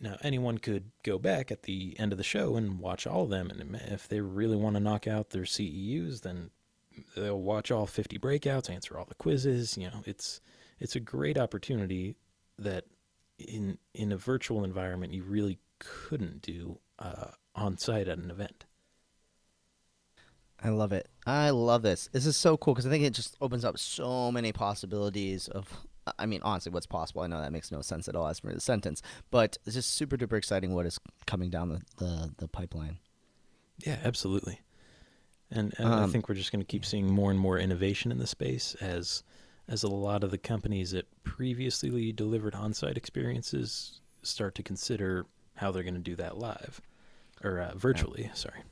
now 0.00 0.16
anyone 0.22 0.58
could 0.58 0.90
go 1.02 1.18
back 1.18 1.50
at 1.50 1.64
the 1.64 1.96
end 1.98 2.12
of 2.12 2.18
the 2.18 2.24
show 2.24 2.56
and 2.56 2.78
watch 2.78 3.06
all 3.06 3.24
of 3.24 3.30
them 3.30 3.50
and 3.50 3.80
if 3.90 4.08
they 4.08 4.20
really 4.20 4.56
want 4.56 4.74
to 4.74 4.80
knock 4.80 5.06
out 5.06 5.30
their 5.30 5.42
CEUs 5.42 6.22
then 6.22 6.50
they'll 7.16 7.40
watch 7.40 7.70
all 7.70 7.86
50 7.86 8.18
breakouts 8.18 8.70
answer 8.70 8.98
all 8.98 9.04
the 9.04 9.14
quizzes 9.14 9.76
you 9.76 9.86
know 9.86 10.02
it's 10.04 10.40
it's 10.80 10.96
a 10.96 11.00
great 11.00 11.38
opportunity 11.38 12.14
that 12.58 12.84
in 13.38 13.78
in 13.94 14.12
a 14.12 14.16
virtual 14.16 14.64
environment 14.64 15.12
you 15.12 15.22
really 15.22 15.58
couldn't 15.78 16.42
do 16.42 16.78
uh, 16.98 17.30
on 17.54 17.78
site 17.78 18.08
at 18.08 18.18
an 18.18 18.30
event. 18.30 18.64
I 20.62 20.70
love 20.70 20.92
it. 20.92 21.08
I 21.26 21.50
love 21.50 21.82
this. 21.82 22.08
This 22.12 22.26
is 22.26 22.36
so 22.36 22.56
cool 22.56 22.74
because 22.74 22.86
I 22.86 22.90
think 22.90 23.04
it 23.04 23.14
just 23.14 23.36
opens 23.40 23.64
up 23.64 23.78
so 23.78 24.32
many 24.32 24.52
possibilities 24.52 25.48
of. 25.48 25.68
I 26.18 26.24
mean, 26.24 26.40
honestly, 26.42 26.72
what's 26.72 26.86
possible? 26.86 27.20
I 27.20 27.26
know 27.26 27.40
that 27.42 27.52
makes 27.52 27.70
no 27.70 27.82
sense 27.82 28.08
at 28.08 28.16
all 28.16 28.26
as 28.28 28.38
for 28.38 28.50
the 28.52 28.60
sentence, 28.60 29.02
but 29.30 29.58
it's 29.66 29.74
just 29.74 29.92
super 29.92 30.16
duper 30.16 30.38
exciting 30.38 30.74
what 30.74 30.86
is 30.86 30.98
coming 31.26 31.50
down 31.50 31.68
the 31.68 31.82
the, 31.98 32.32
the 32.38 32.48
pipeline. 32.48 32.98
Yeah, 33.84 33.98
absolutely. 34.02 34.60
And, 35.50 35.74
and 35.78 35.88
um, 35.88 36.04
I 36.04 36.06
think 36.06 36.28
we're 36.28 36.34
just 36.34 36.50
going 36.52 36.60
to 36.60 36.66
keep 36.66 36.84
seeing 36.84 37.10
more 37.10 37.30
and 37.30 37.38
more 37.38 37.58
innovation 37.58 38.10
in 38.10 38.18
the 38.18 38.26
space 38.26 38.74
as 38.80 39.22
as 39.68 39.82
a 39.82 39.88
lot 39.88 40.24
of 40.24 40.30
the 40.30 40.38
companies 40.38 40.92
that 40.92 41.06
previously 41.24 42.10
delivered 42.10 42.54
on-site 42.54 42.96
experiences 42.96 44.00
start 44.22 44.54
to 44.54 44.62
consider 44.62 45.26
how 45.56 45.70
they're 45.70 45.82
going 45.82 45.94
to 45.94 46.00
do 46.00 46.16
that 46.16 46.38
live 46.38 46.80
or 47.44 47.60
uh, 47.60 47.72
virtually. 47.76 48.24
Yeah. 48.24 48.32
Sorry. 48.32 48.62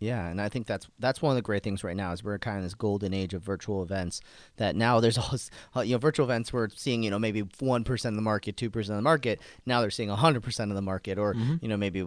Yeah, 0.00 0.28
and 0.28 0.40
I 0.40 0.48
think 0.48 0.66
that's 0.66 0.88
that's 0.98 1.20
one 1.20 1.32
of 1.32 1.36
the 1.36 1.42
great 1.42 1.62
things 1.62 1.84
right 1.84 1.94
now 1.94 2.12
is 2.12 2.24
we're 2.24 2.38
kind 2.38 2.56
of 2.56 2.62
this 2.62 2.72
golden 2.72 3.12
age 3.12 3.34
of 3.34 3.42
virtual 3.42 3.82
events. 3.82 4.22
That 4.56 4.74
now 4.74 4.98
there's 4.98 5.18
all 5.18 5.28
this, 5.30 5.50
you 5.84 5.92
know 5.92 5.98
virtual 5.98 6.24
events 6.24 6.54
we're 6.54 6.70
seeing 6.70 7.02
you 7.02 7.10
know 7.10 7.18
maybe 7.18 7.46
one 7.60 7.84
percent 7.84 8.14
of 8.14 8.16
the 8.16 8.22
market, 8.22 8.56
two 8.56 8.70
percent 8.70 8.94
of 8.94 8.96
the 8.96 9.02
market. 9.02 9.40
Now 9.66 9.82
they're 9.82 9.90
seeing 9.90 10.08
hundred 10.08 10.42
percent 10.42 10.70
of 10.70 10.74
the 10.74 10.82
market, 10.82 11.18
or 11.18 11.34
mm-hmm. 11.34 11.56
you 11.60 11.68
know 11.68 11.76
maybe 11.76 12.02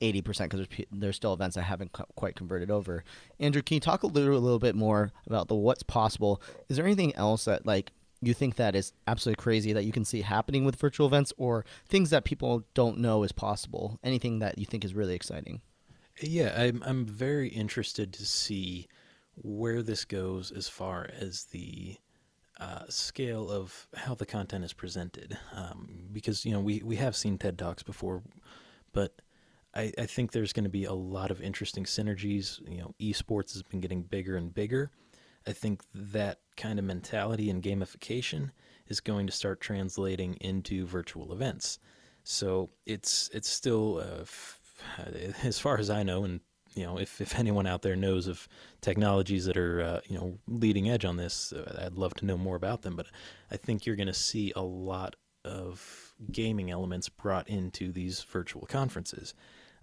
eighty 0.00 0.22
percent 0.22 0.52
because 0.52 0.68
there's, 0.68 0.86
there's 0.92 1.16
still 1.16 1.34
events 1.34 1.56
that 1.56 1.62
haven't 1.62 1.90
quite 2.14 2.36
converted 2.36 2.70
over. 2.70 3.02
Andrew, 3.40 3.60
can 3.60 3.74
you 3.74 3.80
talk 3.80 4.04
a 4.04 4.06
little 4.06 4.36
a 4.36 4.38
little 4.38 4.60
bit 4.60 4.76
more 4.76 5.10
about 5.26 5.48
the 5.48 5.56
what's 5.56 5.82
possible? 5.82 6.40
Is 6.68 6.76
there 6.76 6.86
anything 6.86 7.12
else 7.16 7.46
that 7.46 7.66
like 7.66 7.90
you 8.22 8.34
think 8.34 8.54
that 8.54 8.76
is 8.76 8.92
absolutely 9.08 9.42
crazy 9.42 9.72
that 9.72 9.84
you 9.84 9.92
can 9.92 10.04
see 10.04 10.22
happening 10.22 10.64
with 10.64 10.76
virtual 10.76 11.08
events, 11.08 11.32
or 11.36 11.64
things 11.88 12.10
that 12.10 12.24
people 12.24 12.62
don't 12.74 12.98
know 12.98 13.24
is 13.24 13.32
possible? 13.32 13.98
Anything 14.04 14.38
that 14.38 14.58
you 14.60 14.64
think 14.64 14.84
is 14.84 14.94
really 14.94 15.16
exciting? 15.16 15.60
Yeah, 16.20 16.54
I'm 16.56 16.82
I'm 16.84 17.04
very 17.04 17.48
interested 17.48 18.12
to 18.14 18.26
see 18.26 18.88
where 19.34 19.82
this 19.82 20.04
goes 20.04 20.50
as 20.50 20.68
far 20.68 21.08
as 21.18 21.44
the 21.46 21.96
uh, 22.58 22.84
scale 22.88 23.50
of 23.50 23.86
how 23.94 24.14
the 24.14 24.24
content 24.24 24.64
is 24.64 24.72
presented, 24.72 25.36
um, 25.54 26.08
because 26.12 26.44
you 26.46 26.52
know 26.52 26.60
we 26.60 26.80
we 26.82 26.96
have 26.96 27.16
seen 27.16 27.36
TED 27.36 27.58
talks 27.58 27.82
before, 27.82 28.22
but 28.92 29.20
I, 29.74 29.92
I 29.98 30.06
think 30.06 30.32
there's 30.32 30.54
going 30.54 30.64
to 30.64 30.70
be 30.70 30.84
a 30.84 30.92
lot 30.94 31.30
of 31.30 31.42
interesting 31.42 31.84
synergies. 31.84 32.60
You 32.68 32.78
know, 32.78 32.94
esports 33.00 33.52
has 33.52 33.62
been 33.62 33.80
getting 33.80 34.02
bigger 34.02 34.36
and 34.36 34.54
bigger. 34.54 34.90
I 35.46 35.52
think 35.52 35.82
that 35.94 36.40
kind 36.56 36.78
of 36.78 36.84
mentality 36.86 37.50
and 37.50 37.62
gamification 37.62 38.50
is 38.88 39.00
going 39.00 39.26
to 39.26 39.32
start 39.32 39.60
translating 39.60 40.34
into 40.36 40.86
virtual 40.86 41.32
events. 41.32 41.78
So 42.24 42.70
it's 42.86 43.30
it's 43.34 43.48
still 43.48 43.98
uh, 43.98 44.24
as 45.42 45.58
far 45.58 45.78
as 45.78 45.90
I 45.90 46.02
know, 46.02 46.24
and 46.24 46.40
you 46.74 46.84
know, 46.84 46.98
if, 46.98 47.20
if 47.22 47.38
anyone 47.38 47.66
out 47.66 47.82
there 47.82 47.96
knows 47.96 48.26
of 48.26 48.46
technologies 48.82 49.46
that 49.46 49.56
are 49.56 49.80
uh, 49.80 50.00
you 50.06 50.16
know 50.16 50.38
leading 50.46 50.90
edge 50.90 51.04
on 51.04 51.16
this, 51.16 51.52
uh, 51.52 51.82
I'd 51.84 51.96
love 51.96 52.14
to 52.14 52.26
know 52.26 52.36
more 52.36 52.56
about 52.56 52.82
them. 52.82 52.96
But 52.96 53.06
I 53.50 53.56
think 53.56 53.86
you're 53.86 53.96
going 53.96 54.06
to 54.06 54.14
see 54.14 54.52
a 54.54 54.62
lot 54.62 55.16
of 55.44 56.14
gaming 56.30 56.70
elements 56.70 57.08
brought 57.08 57.48
into 57.48 57.92
these 57.92 58.22
virtual 58.24 58.66
conferences. 58.66 59.34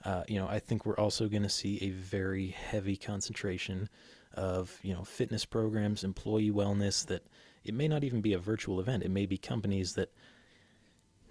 Uh, 0.06 0.24
you 0.28 0.38
know, 0.38 0.48
I 0.48 0.60
think 0.60 0.86
we're 0.86 0.98
also 0.98 1.28
going 1.30 1.44
to 1.44 1.50
see 1.50 1.82
a 1.82 1.90
very 1.90 2.48
heavy 2.50 2.98
concentration 2.98 3.90
of 4.34 4.78
you 4.84 4.94
know 4.94 5.04
fitness 5.04 5.46
programs, 5.46 6.04
employee 6.04 6.52
wellness. 6.52 7.06
That 7.08 7.26
it 7.64 7.74
may 7.74 7.88
not 7.88 8.04
even 8.04 8.22
be 8.22 8.34
a 8.34 8.40
virtual 8.40 8.80
event. 8.80 9.04
It 9.04 9.12
may 9.12 9.26
be 9.26 9.38
companies 9.38 9.94
that 9.94 10.12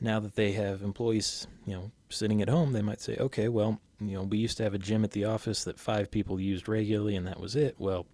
now 0.03 0.19
that 0.19 0.35
they 0.35 0.53
have 0.53 0.83
employees, 0.83 1.47
you 1.65 1.75
know, 1.75 1.93
sitting 2.09 2.43
at 2.43 2.49
home, 2.49 2.73
they 2.73 2.83
might 2.83 3.01
say, 3.01 3.17
okay, 3.19 3.49
well, 3.49 3.81
you 4.01 4.17
know, 4.17 4.25
we 4.25 4.37
used 4.39 4.57
to 4.57 4.65
have 4.65 4.75
a 4.75 4.79
gym 4.79 5.05
at 5.05 5.13
the 5.13 5.25
office 5.25 5.63
that 5.65 5.79
five 5.79 6.11
people 6.11 6.41
used 6.41 6.69
regularly, 6.69 7.15
and 7.15 7.27
that 7.29 7.39
was 7.39 7.55
it. 7.55 7.77
Well, 7.79 8.07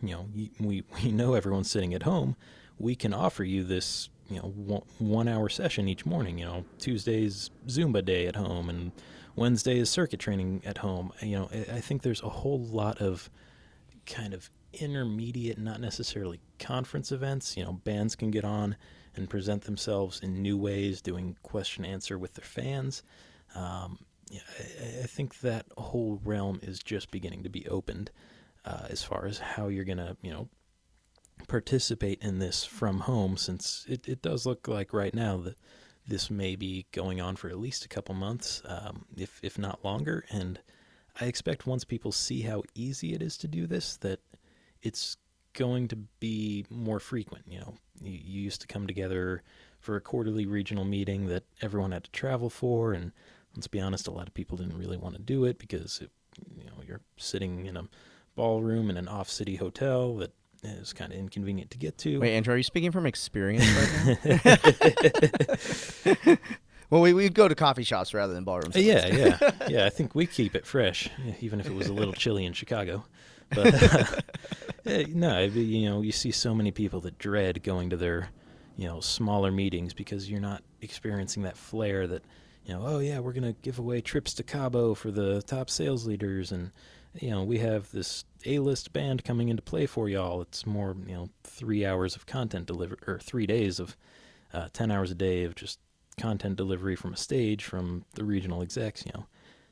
you 0.00 0.14
know, 0.14 0.26
we 0.60 0.84
we 1.02 1.10
know 1.10 1.34
everyone's 1.34 1.70
sitting 1.70 1.92
at 1.92 2.04
home. 2.04 2.36
We 2.78 2.94
can 2.94 3.12
offer 3.12 3.42
you 3.42 3.64
this, 3.64 4.08
you 4.30 4.36
know, 4.36 4.84
one, 4.98 5.26
hour 5.26 5.48
session 5.48 5.88
each 5.88 6.06
morning. 6.06 6.38
You 6.38 6.44
know, 6.44 6.64
Tuesday's 6.78 7.50
Zumba 7.66 8.04
day 8.04 8.28
at 8.28 8.36
home, 8.36 8.70
and 8.70 8.92
Wednesday 9.34 9.78
is 9.78 9.90
circuit 9.90 10.20
training 10.20 10.62
at 10.64 10.78
home. 10.78 11.12
You 11.20 11.38
know, 11.40 11.48
I 11.72 11.80
think 11.80 12.02
there's 12.02 12.22
a 12.22 12.28
whole 12.28 12.60
lot 12.60 12.98
of 12.98 13.28
kind 14.06 14.32
of 14.32 14.50
intermediate, 14.72 15.58
not 15.58 15.80
necessarily 15.80 16.38
conference 16.60 17.10
events. 17.10 17.56
You 17.56 17.64
know, 17.64 17.72
bands 17.72 18.14
can 18.14 18.30
get 18.30 18.44
on 18.44 18.76
and 19.18 19.28
present 19.28 19.64
themselves 19.64 20.20
in 20.20 20.42
new 20.42 20.56
ways, 20.56 21.02
doing 21.02 21.36
question 21.42 21.84
answer 21.84 22.18
with 22.18 22.34
their 22.34 22.44
fans. 22.44 23.02
Um, 23.54 23.98
yeah, 24.30 24.40
I, 24.58 25.02
I, 25.02 25.06
think 25.06 25.40
that 25.40 25.66
whole 25.76 26.20
realm 26.24 26.60
is 26.62 26.78
just 26.80 27.10
beginning 27.10 27.42
to 27.44 27.48
be 27.48 27.66
opened 27.68 28.10
uh, 28.64 28.86
as 28.90 29.02
far 29.02 29.26
as 29.26 29.38
how 29.38 29.68
you're 29.68 29.84
to, 29.84 30.16
you 30.22 30.30
know, 30.30 30.48
participate 31.46 32.22
in 32.22 32.38
this 32.38 32.64
from 32.64 33.00
home, 33.00 33.36
since 33.36 33.86
it, 33.88 34.08
it 34.08 34.22
does 34.22 34.44
look 34.44 34.68
like 34.68 34.92
right 34.92 35.14
now 35.14 35.38
that 35.38 35.56
this 36.06 36.30
may 36.30 36.56
be 36.56 36.86
going 36.92 37.20
on 37.20 37.36
for 37.36 37.48
at 37.48 37.58
least 37.58 37.84
a 37.84 37.88
couple 37.88 38.14
months, 38.14 38.62
um, 38.64 39.04
if 39.16 39.40
if 39.42 39.58
not 39.58 39.84
longer. 39.84 40.24
And 40.30 40.58
I 41.20 41.26
expect 41.26 41.66
once 41.66 41.84
people 41.84 42.12
see 42.12 42.42
how 42.42 42.62
easy 42.74 43.14
it 43.14 43.22
is 43.22 43.36
to 43.38 43.48
do 43.48 43.66
this, 43.66 43.96
that 43.98 44.20
it's 44.82 45.16
going 45.52 45.88
to 45.88 45.96
be 46.20 46.66
more 46.70 47.00
frequent. 47.00 47.44
You 47.48 47.60
know, 47.60 47.74
you, 48.02 48.12
you 48.12 48.42
used 48.42 48.60
to 48.60 48.66
come 48.66 48.86
together 48.86 49.42
for 49.80 49.96
a 49.96 50.00
quarterly 50.00 50.46
regional 50.46 50.84
meeting 50.84 51.26
that 51.26 51.44
everyone 51.62 51.92
had 51.92 52.04
to 52.04 52.10
travel 52.10 52.50
for, 52.50 52.92
and 52.92 53.12
let's 53.54 53.68
be 53.68 53.80
honest, 53.80 54.08
a 54.08 54.10
lot 54.10 54.26
of 54.26 54.34
people 54.34 54.56
didn't 54.56 54.78
really 54.78 54.96
want 54.96 55.14
to 55.14 55.20
do 55.20 55.44
it 55.44 55.58
because 55.58 56.00
it, 56.00 56.10
you 56.56 56.64
know 56.64 56.82
you're 56.86 57.00
sitting 57.16 57.66
in 57.66 57.76
a 57.76 57.88
ballroom 58.36 58.90
in 58.90 58.96
an 58.96 59.08
off-city 59.08 59.56
hotel 59.56 60.16
that 60.16 60.32
is 60.62 60.92
kind 60.92 61.12
of 61.12 61.18
inconvenient 61.18 61.70
to 61.70 61.78
get 61.78 61.98
to. 61.98 62.18
Wait, 62.20 62.36
Andrew, 62.36 62.54
are 62.54 62.56
you 62.56 62.62
speaking 62.62 62.92
from 62.92 63.06
experience 63.06 63.66
right 63.66 64.18
now? 66.24 66.36
well, 66.90 67.00
we 67.00 67.12
we 67.12 67.28
go 67.28 67.48
to 67.48 67.54
coffee 67.54 67.84
shops 67.84 68.14
rather 68.14 68.34
than 68.34 68.44
ballrooms. 68.44 68.76
Yeah, 68.76 69.06
yeah, 69.06 69.50
yeah. 69.68 69.86
I 69.86 69.90
think 69.90 70.14
we 70.14 70.26
keep 70.26 70.54
it 70.54 70.66
fresh, 70.66 71.08
even 71.40 71.60
if 71.60 71.66
it 71.66 71.74
was 71.74 71.88
a 71.88 71.92
little 71.92 72.14
chilly 72.14 72.44
in 72.44 72.52
Chicago. 72.52 73.04
But 73.50 73.82
uh, 73.82 74.04
no, 75.08 75.42
you 75.42 75.88
know, 75.88 76.02
you 76.02 76.12
see 76.12 76.30
so 76.30 76.54
many 76.54 76.70
people 76.70 77.00
that 77.02 77.18
dread 77.18 77.62
going 77.62 77.90
to 77.90 77.96
their, 77.96 78.30
you 78.76 78.86
know, 78.88 79.00
smaller 79.00 79.50
meetings 79.50 79.92
because 79.92 80.30
you're 80.30 80.40
not 80.40 80.62
experiencing 80.80 81.42
that 81.42 81.56
flair 81.56 82.06
that, 82.06 82.22
you 82.64 82.74
know, 82.74 82.82
oh 82.84 82.98
yeah, 82.98 83.18
we're 83.18 83.32
gonna 83.32 83.54
give 83.62 83.78
away 83.78 84.00
trips 84.00 84.34
to 84.34 84.42
Cabo 84.42 84.94
for 84.94 85.10
the 85.10 85.42
top 85.42 85.70
sales 85.70 86.06
leaders, 86.06 86.52
and 86.52 86.70
you 87.14 87.30
know, 87.30 87.42
we 87.42 87.58
have 87.58 87.90
this 87.90 88.24
A-list 88.44 88.92
band 88.92 89.24
coming 89.24 89.48
into 89.48 89.62
play 89.62 89.86
for 89.86 90.08
y'all. 90.08 90.42
It's 90.42 90.66
more, 90.66 90.94
you 91.06 91.14
know, 91.14 91.28
three 91.42 91.84
hours 91.84 92.14
of 92.14 92.26
content 92.26 92.66
delivery 92.66 92.98
or 93.06 93.18
three 93.18 93.46
days 93.46 93.80
of, 93.80 93.96
uh, 94.52 94.68
ten 94.72 94.90
hours 94.90 95.10
a 95.10 95.14
day 95.14 95.44
of 95.44 95.54
just 95.54 95.80
content 96.18 96.56
delivery 96.56 96.96
from 96.96 97.12
a 97.12 97.16
stage 97.16 97.64
from 97.64 98.04
the 98.14 98.24
regional 98.24 98.62
execs. 98.62 99.04
You 99.06 99.12
know, 99.14 99.26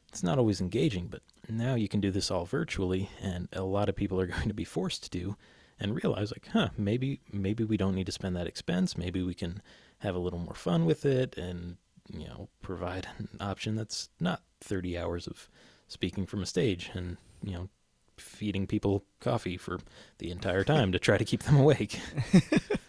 it's 0.09 0.23
not 0.23 0.39
always 0.39 0.61
engaging, 0.61 1.09
but 1.09 1.21
now 1.49 1.75
you 1.75 1.89
can 1.89 2.01
do 2.01 2.11
this 2.11 2.31
all 2.31 2.45
virtually, 2.45 3.11
and 3.21 3.49
a 3.53 3.63
lot 3.63 3.89
of 3.89 3.97
people 3.97 4.21
are 4.21 4.27
going 4.37 4.49
to 4.49 4.55
be 4.55 4.65
forced 4.65 5.05
to 5.05 5.11
do, 5.11 5.37
and 5.79 5.95
realize 5.95 6.33
like, 6.33 6.49
huh, 6.53 6.71
maybe 6.77 7.21
maybe 7.33 7.65
we 7.65 7.77
don't 7.77 7.95
need 7.95 8.07
to 8.07 8.13
spend 8.13 8.37
that 8.37 8.47
expense. 8.47 8.97
Maybe 8.97 9.23
we 9.23 9.35
can 9.35 9.63
have 9.99 10.15
a 10.15 10.21
little 10.21 10.39
more 10.39 10.55
fun 10.55 10.85
with 10.87 11.05
it, 11.05 11.37
and 11.37 11.77
you 12.13 12.27
know, 12.27 12.49
provide 12.63 13.09
an 13.19 13.29
option 13.41 13.75
that's 13.75 14.09
not 14.21 14.43
30 14.61 14.97
hours 14.99 15.27
of 15.27 15.49
speaking 15.89 16.27
from 16.27 16.43
a 16.43 16.47
stage 16.47 16.91
and 16.95 17.17
you 17.43 17.53
know 17.53 17.69
feeding 18.17 18.67
people 18.67 19.05
coffee 19.21 19.57
for 19.57 19.79
the 20.19 20.31
entire 20.31 20.65
time 20.65 20.91
to 20.93 20.99
try 20.99 21.19
to 21.19 21.25
keep 21.25 21.43
them 21.43 21.57
awake. 21.57 22.01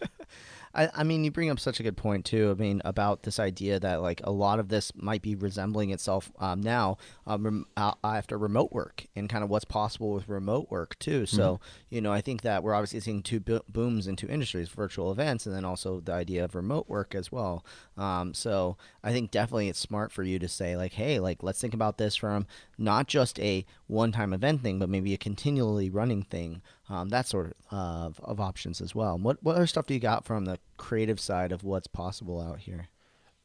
I, 0.77 0.89
I 0.93 1.03
mean, 1.03 1.23
you 1.23 1.31
bring 1.31 1.49
up 1.49 1.59
such 1.59 1.79
a 1.79 1.83
good 1.83 1.97
point 1.97 2.23
too. 2.23 2.51
I 2.51 2.61
mean, 2.61 2.81
about 2.85 3.23
this 3.23 3.39
idea 3.39 3.79
that 3.79 4.01
like 4.01 4.21
a 4.23 4.31
lot 4.31 4.59
of 4.59 4.69
this 4.69 4.91
might 4.95 5.23
be 5.23 5.33
resembling 5.33 5.89
itself 5.89 6.31
um, 6.39 6.61
now 6.61 6.97
um, 7.25 7.65
uh, 7.75 7.93
after 8.03 8.37
remote 8.37 8.71
work 8.71 9.07
and 9.15 9.27
kind 9.27 9.43
of 9.43 9.49
what's 9.49 9.65
possible 9.65 10.11
with 10.11 10.29
remote 10.29 10.69
work 10.69 10.97
too. 10.99 11.25
So 11.25 11.55
mm-hmm. 11.55 11.95
you 11.95 12.01
know, 12.01 12.13
I 12.13 12.21
think 12.21 12.43
that 12.43 12.61
we're 12.63 12.75
obviously 12.75 12.99
seeing 12.99 13.23
two 13.23 13.39
bo- 13.39 13.63
booms 13.67 14.07
in 14.07 14.15
two 14.15 14.27
industries: 14.27 14.69
virtual 14.69 15.11
events, 15.11 15.47
and 15.47 15.55
then 15.55 15.65
also 15.65 15.99
the 15.99 16.13
idea 16.13 16.45
of 16.45 16.53
remote 16.53 16.87
work 16.87 17.15
as 17.15 17.31
well. 17.31 17.65
Um, 17.97 18.35
so 18.35 18.77
I 19.03 19.11
think 19.11 19.31
definitely 19.31 19.69
it's 19.69 19.79
smart 19.79 20.11
for 20.11 20.21
you 20.21 20.37
to 20.37 20.47
say 20.47 20.77
like, 20.77 20.93
hey, 20.93 21.19
like 21.19 21.41
let's 21.41 21.59
think 21.59 21.73
about 21.73 21.97
this 21.97 22.15
from 22.15 22.45
not 22.77 23.07
just 23.07 23.39
a 23.39 23.65
one-time 23.87 24.31
event 24.31 24.61
thing, 24.61 24.77
but 24.77 24.89
maybe 24.89 25.13
a 25.13 25.17
continually 25.17 25.89
running 25.89 26.21
thing 26.21 26.61
um, 26.89 27.09
that 27.09 27.27
sort 27.27 27.55
of, 27.71 28.19
of 28.23 28.39
options 28.39 28.81
as 28.81 28.95
well. 28.95 29.17
What 29.17 29.43
what 29.43 29.55
other 29.55 29.67
stuff 29.67 29.87
do 29.87 29.93
you 29.93 29.99
got 29.99 30.25
from 30.25 30.45
the 30.45 30.59
creative 30.77 31.19
side 31.19 31.51
of 31.51 31.63
what's 31.63 31.87
possible 31.87 32.41
out 32.41 32.59
here? 32.59 32.87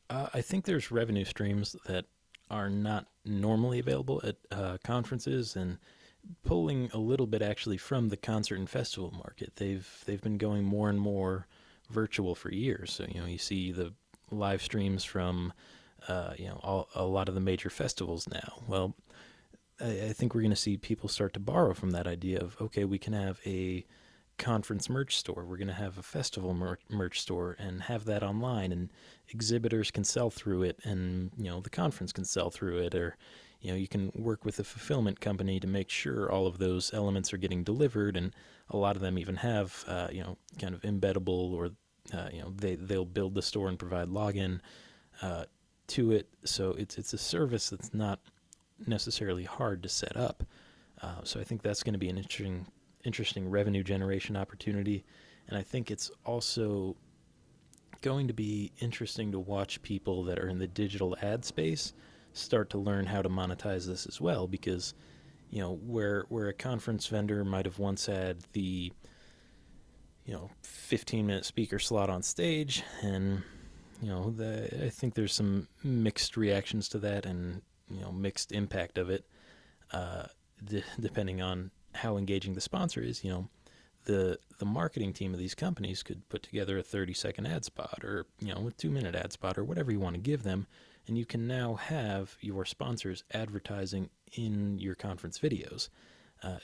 Uh, 0.08 0.28
I 0.34 0.40
think 0.40 0.64
there's 0.64 0.90
revenue 0.90 1.24
streams 1.24 1.74
that 1.86 2.04
are 2.50 2.68
not 2.68 3.06
normally 3.24 3.78
available 3.78 4.20
at 4.24 4.36
uh, 4.50 4.76
conferences 4.84 5.56
and 5.56 5.78
pulling 6.44 6.90
a 6.92 6.98
little 6.98 7.26
bit 7.26 7.42
actually 7.42 7.78
from 7.78 8.08
the 8.08 8.16
concert 8.16 8.58
and 8.58 8.68
festival 8.68 9.10
market. 9.12 9.56
They've 9.56 9.88
they've 10.06 10.20
been 10.20 10.38
going 10.38 10.64
more 10.64 10.88
and 10.88 11.00
more 11.00 11.46
virtual 11.90 12.34
for 12.34 12.52
years. 12.52 12.92
So 12.92 13.06
you 13.08 13.20
know 13.20 13.26
you 13.26 13.38
see 13.38 13.72
the 13.72 13.92
live 14.30 14.62
streams 14.62 15.04
from 15.04 15.52
uh, 16.08 16.34
you 16.36 16.46
know 16.46 16.60
all, 16.62 16.88
a 16.94 17.04
lot 17.04 17.28
of 17.28 17.34
the 17.34 17.40
major 17.40 17.70
festivals 17.70 18.28
now. 18.28 18.62
Well, 18.68 18.94
I, 19.80 20.08
I 20.08 20.12
think 20.12 20.34
we're 20.34 20.42
going 20.42 20.50
to 20.50 20.56
see 20.56 20.76
people 20.76 21.08
start 21.08 21.34
to 21.34 21.40
borrow 21.40 21.74
from 21.74 21.90
that 21.90 22.06
idea 22.06 22.40
of 22.40 22.56
okay, 22.60 22.84
we 22.84 22.98
can 22.98 23.12
have 23.12 23.40
a 23.46 23.84
conference 24.38 24.88
merch 24.88 25.16
store. 25.16 25.44
We're 25.44 25.56
going 25.56 25.68
to 25.68 25.74
have 25.74 25.98
a 25.98 26.02
festival 26.02 26.54
mer- 26.54 26.78
merch 26.88 27.20
store 27.20 27.56
and 27.58 27.82
have 27.82 28.04
that 28.06 28.22
online, 28.22 28.72
and 28.72 28.90
exhibitors 29.28 29.90
can 29.90 30.04
sell 30.04 30.30
through 30.30 30.62
it, 30.64 30.80
and 30.84 31.30
you 31.36 31.50
know 31.50 31.60
the 31.60 31.70
conference 31.70 32.12
can 32.12 32.24
sell 32.24 32.50
through 32.50 32.78
it, 32.78 32.94
or 32.94 33.16
you 33.60 33.70
know 33.70 33.76
you 33.76 33.88
can 33.88 34.10
work 34.14 34.44
with 34.44 34.58
a 34.58 34.64
fulfillment 34.64 35.20
company 35.20 35.60
to 35.60 35.66
make 35.66 35.90
sure 35.90 36.30
all 36.30 36.46
of 36.46 36.58
those 36.58 36.92
elements 36.92 37.32
are 37.32 37.38
getting 37.38 37.62
delivered, 37.62 38.16
and 38.16 38.34
a 38.70 38.76
lot 38.76 38.96
of 38.96 39.02
them 39.02 39.18
even 39.18 39.36
have 39.36 39.84
uh, 39.86 40.08
you 40.10 40.22
know 40.22 40.36
kind 40.60 40.74
of 40.74 40.82
embeddable 40.82 41.52
or 41.52 41.70
uh, 42.12 42.28
you 42.32 42.40
know 42.40 42.52
they 42.56 42.74
they'll 42.74 43.04
build 43.04 43.34
the 43.34 43.42
store 43.42 43.68
and 43.68 43.78
provide 43.78 44.08
login 44.08 44.60
uh, 45.20 45.44
to 45.86 46.12
it. 46.12 46.28
So 46.44 46.70
it's 46.70 46.98
it's 46.98 47.12
a 47.12 47.18
service 47.18 47.70
that's 47.70 47.94
not 47.94 48.18
necessarily 48.86 49.44
hard 49.44 49.82
to 49.82 49.88
set 49.88 50.16
up. 50.16 50.44
Uh, 51.00 51.20
so 51.24 51.40
I 51.40 51.44
think 51.44 51.62
that's 51.62 51.82
going 51.82 51.94
to 51.94 51.98
be 51.98 52.08
an 52.08 52.16
interesting, 52.16 52.66
interesting 53.04 53.48
revenue 53.48 53.82
generation 53.82 54.36
opportunity, 54.36 55.04
and 55.48 55.58
I 55.58 55.62
think 55.62 55.90
it's 55.90 56.10
also 56.24 56.96
going 58.02 58.26
to 58.28 58.34
be 58.34 58.72
interesting 58.80 59.32
to 59.32 59.38
watch 59.38 59.82
people 59.82 60.24
that 60.24 60.38
are 60.38 60.48
in 60.48 60.58
the 60.58 60.66
digital 60.66 61.16
ad 61.22 61.44
space 61.44 61.92
start 62.32 62.70
to 62.70 62.78
learn 62.78 63.06
how 63.06 63.22
to 63.22 63.28
monetize 63.28 63.86
this 63.86 64.06
as 64.06 64.20
well 64.20 64.46
because 64.46 64.94
you 65.50 65.60
know 65.60 65.78
where 65.86 66.24
where 66.28 66.48
a 66.48 66.52
conference 66.52 67.06
vendor 67.06 67.44
might 67.44 67.66
have 67.66 67.78
once 67.78 68.06
had 68.06 68.38
the 68.52 68.92
you 70.24 70.32
know 70.32 70.50
15 70.62 71.26
minute 71.26 71.44
speaker 71.44 71.78
slot 71.78 72.10
on 72.10 72.22
stage 72.22 72.82
and 73.02 73.42
you 74.00 74.08
know 74.08 74.30
the, 74.30 74.84
I 74.84 74.88
think 74.88 75.14
there's 75.14 75.34
some 75.34 75.68
mixed 75.84 76.36
reactions 76.36 76.88
to 76.90 76.98
that 77.00 77.26
and 77.26 77.62
you 77.92 78.00
know 78.00 78.12
mixed 78.12 78.52
impact 78.52 78.98
of 78.98 79.10
it, 79.10 79.24
uh, 79.92 80.24
depending 81.00 81.40
on 81.42 81.70
how 81.94 82.16
engaging 82.16 82.54
the 82.54 82.60
sponsor 82.60 83.00
is. 83.02 83.22
You 83.22 83.30
know, 83.30 83.48
the 84.04 84.38
the 84.58 84.64
marketing 84.64 85.12
team 85.12 85.32
of 85.32 85.38
these 85.38 85.54
companies 85.54 86.02
could 86.02 86.28
put 86.28 86.42
together 86.42 86.78
a 86.78 86.82
30 86.82 87.14
second 87.14 87.46
ad 87.46 87.64
spot 87.64 88.00
or 88.02 88.26
you 88.40 88.54
know 88.54 88.68
a 88.68 88.70
two 88.72 88.90
minute 88.90 89.14
ad 89.14 89.32
spot 89.32 89.58
or 89.58 89.64
whatever 89.64 89.92
you 89.92 90.00
want 90.00 90.14
to 90.14 90.20
give 90.20 90.42
them, 90.42 90.66
and 91.06 91.18
you 91.18 91.26
can 91.26 91.46
now 91.46 91.74
have 91.74 92.36
your 92.40 92.64
sponsors 92.64 93.24
advertising 93.32 94.10
in 94.32 94.78
your 94.78 94.94
conference 94.94 95.38
videos. 95.38 95.88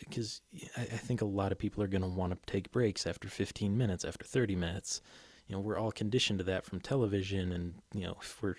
Because 0.00 0.40
uh, 0.56 0.80
I, 0.80 0.82
I 0.82 0.96
think 0.96 1.22
a 1.22 1.26
lot 1.26 1.52
of 1.52 1.58
people 1.58 1.84
are 1.84 1.88
going 1.88 2.02
to 2.02 2.08
want 2.08 2.32
to 2.32 2.52
take 2.52 2.72
breaks 2.72 3.06
after 3.06 3.28
15 3.28 3.78
minutes, 3.78 4.04
after 4.04 4.24
30 4.24 4.56
minutes. 4.56 5.00
You 5.46 5.54
know, 5.54 5.60
we're 5.60 5.78
all 5.78 5.92
conditioned 5.92 6.40
to 6.40 6.44
that 6.46 6.64
from 6.64 6.80
television, 6.80 7.52
and 7.52 7.74
you 7.94 8.02
know, 8.02 8.16
if 8.20 8.42
we're 8.42 8.56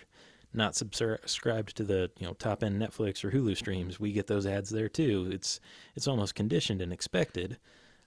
not 0.52 0.74
subscribed 0.74 1.76
to 1.76 1.84
the 1.84 2.10
you 2.18 2.26
know 2.26 2.34
top 2.34 2.62
end 2.62 2.80
Netflix 2.80 3.24
or 3.24 3.30
Hulu 3.30 3.56
streams, 3.56 4.00
we 4.00 4.12
get 4.12 4.26
those 4.26 4.46
ads 4.46 4.70
there 4.70 4.88
too. 4.88 5.28
It's 5.32 5.60
it's 5.94 6.08
almost 6.08 6.34
conditioned 6.34 6.82
and 6.82 6.92
expected, 6.92 7.58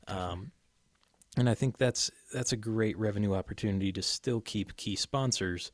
um, 0.07 0.51
and 1.37 1.49
I 1.49 1.53
think 1.53 1.77
that's 1.77 2.11
that's 2.33 2.51
a 2.51 2.57
great 2.57 2.97
revenue 2.97 3.33
opportunity 3.33 3.91
to 3.93 4.01
still 4.01 4.41
keep 4.41 4.75
key 4.77 4.95
sponsors 4.95 5.71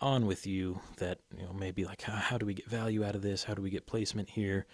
on 0.00 0.26
with 0.26 0.46
you. 0.46 0.80
That 0.98 1.18
you 1.36 1.44
know 1.44 1.52
maybe 1.52 1.84
like 1.84 2.02
how, 2.02 2.14
how 2.14 2.38
do 2.38 2.46
we 2.46 2.54
get 2.54 2.66
value 2.66 3.04
out 3.04 3.14
of 3.14 3.22
this? 3.22 3.44
How 3.44 3.54
do 3.54 3.62
we 3.62 3.70
get 3.70 3.86
placement 3.86 4.30
here? 4.30 4.66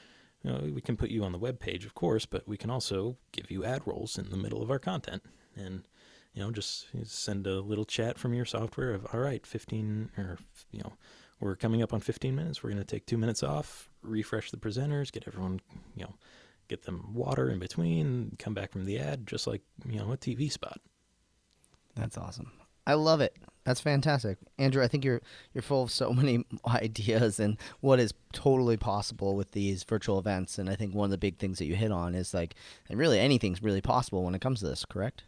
You 0.42 0.52
know, 0.52 0.70
we 0.72 0.80
can 0.80 0.96
put 0.96 1.10
you 1.10 1.24
on 1.24 1.32
the 1.32 1.38
web 1.38 1.58
page, 1.58 1.84
of 1.84 1.94
course, 1.94 2.24
but 2.24 2.46
we 2.46 2.56
can 2.56 2.70
also 2.70 3.16
give 3.32 3.50
you 3.50 3.64
ad 3.64 3.82
rolls 3.86 4.18
in 4.18 4.30
the 4.30 4.36
middle 4.36 4.62
of 4.62 4.70
our 4.70 4.78
content 4.78 5.22
and 5.56 5.82
you 6.34 6.42
know 6.42 6.50
just 6.50 6.86
send 7.04 7.46
a 7.46 7.60
little 7.60 7.84
chat 7.84 8.18
from 8.18 8.32
your 8.32 8.44
software 8.44 8.92
of 8.92 9.06
all 9.12 9.20
right 9.20 9.46
15 9.46 10.10
or 10.16 10.38
you 10.70 10.80
know 10.80 10.92
we're 11.40 11.56
coming 11.56 11.82
up 11.82 11.92
on 11.92 12.00
15 12.00 12.34
minutes. 12.34 12.62
We're 12.62 12.70
going 12.70 12.82
to 12.82 12.86
take 12.86 13.06
two 13.06 13.18
minutes 13.18 13.42
off, 13.42 13.88
refresh 14.02 14.50
the 14.50 14.56
presenters, 14.56 15.12
get 15.12 15.24
everyone, 15.26 15.60
you 15.94 16.04
know, 16.04 16.14
get 16.68 16.82
them 16.82 17.14
water 17.14 17.50
in 17.50 17.58
between, 17.58 18.36
come 18.38 18.54
back 18.54 18.72
from 18.72 18.84
the 18.84 18.98
ad, 18.98 19.26
just 19.26 19.46
like, 19.46 19.62
you 19.88 19.98
know, 19.98 20.12
a 20.12 20.16
TV 20.16 20.50
spot. 20.50 20.80
That's 21.96 22.18
awesome. 22.18 22.52
I 22.86 22.94
love 22.94 23.20
it. 23.20 23.36
That's 23.64 23.80
fantastic, 23.82 24.38
Andrew. 24.58 24.82
I 24.82 24.88
think 24.88 25.04
you're 25.04 25.20
you're 25.52 25.60
full 25.60 25.82
of 25.82 25.90
so 25.90 26.10
many 26.14 26.44
ideas 26.66 27.38
and 27.38 27.58
what 27.80 28.00
is 28.00 28.14
totally 28.32 28.78
possible 28.78 29.36
with 29.36 29.52
these 29.52 29.84
virtual 29.84 30.18
events. 30.18 30.58
And 30.58 30.70
I 30.70 30.74
think 30.74 30.94
one 30.94 31.04
of 31.04 31.10
the 31.10 31.18
big 31.18 31.36
things 31.36 31.58
that 31.58 31.66
you 31.66 31.74
hit 31.74 31.92
on 31.92 32.14
is 32.14 32.32
like, 32.32 32.54
and 32.88 32.98
really 32.98 33.20
anything's 33.20 33.62
really 33.62 33.82
possible 33.82 34.24
when 34.24 34.34
it 34.34 34.40
comes 34.40 34.60
to 34.60 34.68
this. 34.68 34.86
Correct? 34.86 35.24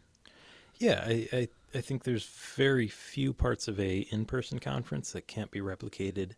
Yeah, 0.79 1.03
I, 1.05 1.27
I 1.31 1.47
I 1.73 1.81
think 1.81 2.03
there's 2.03 2.25
very 2.55 2.87
few 2.87 3.33
parts 3.33 3.67
of 3.67 3.79
a 3.79 3.99
in-person 4.11 4.59
conference 4.59 5.11
that 5.13 5.27
can't 5.27 5.51
be 5.51 5.59
replicated 5.59 6.31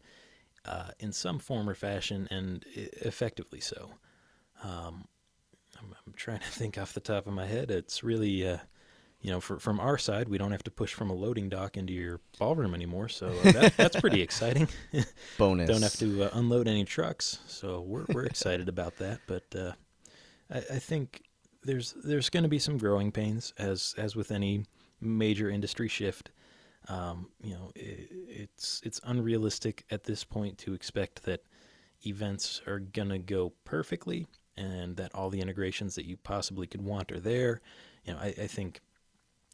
uh, 0.65 0.89
in 0.99 1.11
some 1.11 1.39
form 1.39 1.69
or 1.69 1.75
fashion, 1.75 2.27
and 2.31 2.63
effectively 2.75 3.59
so. 3.59 3.91
Um, 4.63 5.05
I'm, 5.77 5.95
I'm, 6.05 6.13
trying 6.13 6.39
to 6.39 6.47
think 6.47 6.77
off 6.77 6.93
the 6.93 6.99
top 6.99 7.27
of 7.27 7.33
my 7.33 7.45
head. 7.45 7.71
It's 7.71 8.03
really, 8.03 8.47
uh, 8.47 8.57
you 9.21 9.31
know, 9.31 9.41
for, 9.41 9.59
from 9.59 9.79
our 9.79 9.97
side, 9.97 10.29
we 10.29 10.37
don't 10.37 10.51
have 10.51 10.63
to 10.63 10.71
push 10.71 10.93
from 10.93 11.09
a 11.09 11.13
loading 11.13 11.49
dock 11.49 11.75
into 11.75 11.93
your 11.93 12.21
ballroom 12.37 12.73
anymore. 12.73 13.09
So 13.09 13.27
uh, 13.27 13.51
that, 13.51 13.77
that's 13.77 13.99
pretty 13.99 14.21
exciting. 14.27 14.67
Bonus. 15.37 15.67
don't 15.67 15.81
have 15.81 15.97
to 15.97 16.23
uh, 16.23 16.29
unload 16.33 16.67
any 16.67 16.85
trucks. 16.85 17.39
So 17.47 17.81
we're, 17.81 18.05
we're 18.09 18.25
excited 18.25 18.69
about 18.69 18.97
that. 18.97 19.19
But 19.27 19.43
uh, 19.55 19.71
I, 20.49 20.57
I 20.57 20.79
think 20.79 21.23
there's 21.63 21.93
there's 22.03 22.29
going 22.29 22.43
to 22.43 22.49
be 22.49 22.59
some 22.59 22.77
growing 22.77 23.11
pains 23.11 23.53
as 23.57 23.95
as 23.97 24.15
with 24.15 24.31
any 24.31 24.65
major 25.03 25.49
industry 25.49 25.87
shift. 25.87 26.31
Um, 26.89 27.29
you 27.41 27.53
know, 27.53 27.71
it, 27.75 28.09
it's 28.27 28.81
it's 28.83 28.99
unrealistic 29.05 29.85
at 29.89 30.03
this 30.03 30.23
point 30.23 30.57
to 30.59 30.73
expect 30.73 31.23
that 31.23 31.43
events 32.05 32.61
are 32.67 32.79
gonna 32.79 33.19
go 33.19 33.53
perfectly 33.63 34.27
and 34.57 34.97
that 34.97 35.13
all 35.15 35.29
the 35.29 35.41
integrations 35.41 35.95
that 35.95 36.05
you 36.05 36.17
possibly 36.17 36.67
could 36.67 36.81
want 36.81 37.11
are 37.11 37.19
there. 37.19 37.61
You 38.05 38.13
know, 38.13 38.19
I, 38.19 38.27
I 38.27 38.47
think 38.47 38.81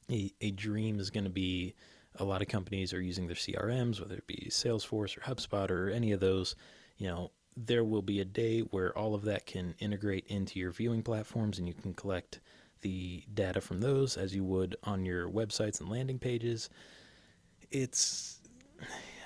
a, 0.10 0.34
a 0.42 0.52
dream 0.52 1.00
is 1.00 1.10
going 1.10 1.24
to 1.24 1.30
be 1.30 1.76
a 2.16 2.24
lot 2.24 2.42
of 2.42 2.48
companies 2.48 2.94
are 2.94 3.02
using 3.02 3.28
their 3.28 3.36
CRMs, 3.36 4.02
whether 4.02 4.16
it 4.16 4.28
be 4.28 4.48
Salesforce 4.50 5.18
or 5.18 5.22
HubSpot 5.22 5.70
or 5.70 5.90
any 5.90 6.12
of 6.12 6.20
those. 6.20 6.56
You 6.98 7.08
know, 7.08 7.32
there 7.56 7.84
will 7.84 8.02
be 8.02 8.20
a 8.20 8.26
day 8.26 8.62
where 8.62 8.98
all 8.98 9.16
of 9.16 9.24
that 9.24 9.46
can 9.46 9.76
integrate 9.80 10.26
into 10.28 10.60
your 10.60 10.72
viewing 10.72 11.04
platforms 11.04 11.60
and 11.60 11.68
you 11.68 11.74
can 11.74 11.94
collect 11.94 12.40
the 12.82 13.24
data 13.34 13.62
from 13.62 13.82
those 13.82 14.18
as 14.18 14.34
you 14.34 14.44
would 14.44 14.76
on 14.84 15.06
your 15.06 15.30
websites 15.30 15.80
and 15.80 15.89
landing 15.89 16.20
pages. 16.20 16.70
It's, 17.72 18.39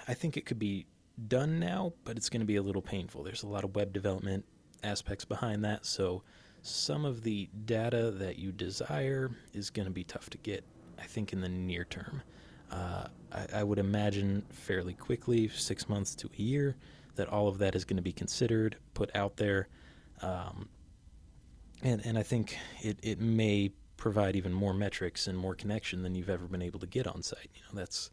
I 0.07 0.13
think 0.13 0.37
it 0.37 0.45
could 0.45 0.59
be 0.59 0.85
done 1.27 1.59
now, 1.59 1.93
but 2.03 2.17
it's 2.17 2.29
going 2.29 2.41
to 2.41 2.45
be 2.45 2.55
a 2.55 2.61
little 2.61 2.81
painful. 2.81 3.23
There's 3.23 3.43
a 3.43 3.47
lot 3.47 3.63
of 3.63 3.75
web 3.75 3.93
development 3.93 4.45
aspects 4.83 5.25
behind 5.25 5.63
that. 5.63 5.85
So 5.85 6.23
some 6.61 7.05
of 7.05 7.23
the 7.23 7.49
data 7.65 8.11
that 8.11 8.37
you 8.37 8.51
desire 8.51 9.31
is 9.53 9.69
going 9.69 9.85
to 9.85 9.91
be 9.91 10.03
tough 10.03 10.29
to 10.31 10.37
get, 10.39 10.63
I 10.99 11.03
think, 11.03 11.33
in 11.33 11.41
the 11.41 11.49
near 11.49 11.85
term. 11.85 12.21
Uh, 12.71 13.07
I, 13.31 13.59
I, 13.59 13.63
would 13.63 13.77
imagine 13.77 14.43
fairly 14.49 14.93
quickly, 14.93 15.47
six 15.49 15.87
months 15.87 16.15
to 16.15 16.27
a 16.27 16.41
year, 16.41 16.75
that 17.15 17.27
all 17.27 17.47
of 17.47 17.59
that 17.59 17.75
is 17.75 17.85
going 17.85 17.97
to 17.97 18.03
be 18.03 18.13
considered, 18.13 18.77
put 18.95 19.15
out 19.15 19.37
there. 19.37 19.67
Um, 20.23 20.69
and, 21.83 22.05
and 22.05 22.17
I 22.17 22.23
think 22.23 22.57
it, 22.81 22.97
it 23.03 23.19
may 23.19 23.71
provide 23.97 24.35
even 24.35 24.53
more 24.53 24.73
metrics 24.73 25.27
and 25.27 25.37
more 25.37 25.53
connection 25.53 26.01
than 26.01 26.15
you've 26.15 26.29
ever 26.29 26.45
been 26.45 26.61
able 26.61 26.79
to 26.79 26.87
get 26.87 27.07
on 27.07 27.21
site. 27.21 27.49
You 27.53 27.61
know, 27.61 27.79
that's 27.79 28.09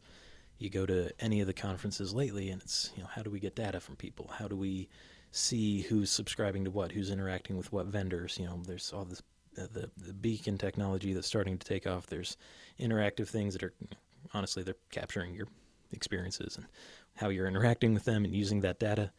you 0.57 0.69
go 0.69 0.85
to 0.85 1.11
any 1.19 1.41
of 1.41 1.47
the 1.47 1.53
conferences 1.53 2.13
lately 2.13 2.49
and 2.49 2.61
it's 2.61 2.91
you 2.95 3.01
know 3.01 3.09
how 3.11 3.23
do 3.23 3.31
we 3.31 3.39
get 3.39 3.55
data 3.55 3.79
from 3.79 3.95
people? 3.95 4.29
How 4.37 4.47
do 4.47 4.55
we 4.55 4.89
see 5.31 5.81
who's 5.81 6.11
subscribing 6.11 6.65
to 6.65 6.71
what? 6.71 6.91
Who's 6.91 7.09
interacting 7.09 7.57
with 7.57 7.71
what 7.71 7.87
vendors? 7.87 8.37
You 8.37 8.45
know 8.45 8.61
there's 8.65 8.93
all 8.93 9.05
this 9.05 9.23
uh, 9.57 9.67
the, 9.71 9.89
the 9.97 10.13
beacon 10.13 10.57
technology 10.57 11.13
that's 11.13 11.27
starting 11.27 11.57
to 11.57 11.67
take 11.67 11.87
off. 11.87 12.07
There's 12.07 12.37
interactive 12.79 13.27
things 13.27 13.53
that 13.53 13.63
are 13.63 13.73
honestly 14.33 14.63
they're 14.63 14.75
capturing 14.91 15.33
your 15.33 15.47
experiences 15.91 16.57
and 16.57 16.65
how 17.15 17.29
you're 17.29 17.47
interacting 17.47 17.93
with 17.93 18.05
them 18.05 18.23
and 18.23 18.33
using 18.33 18.61
that 18.61 18.79
data. 18.79 19.11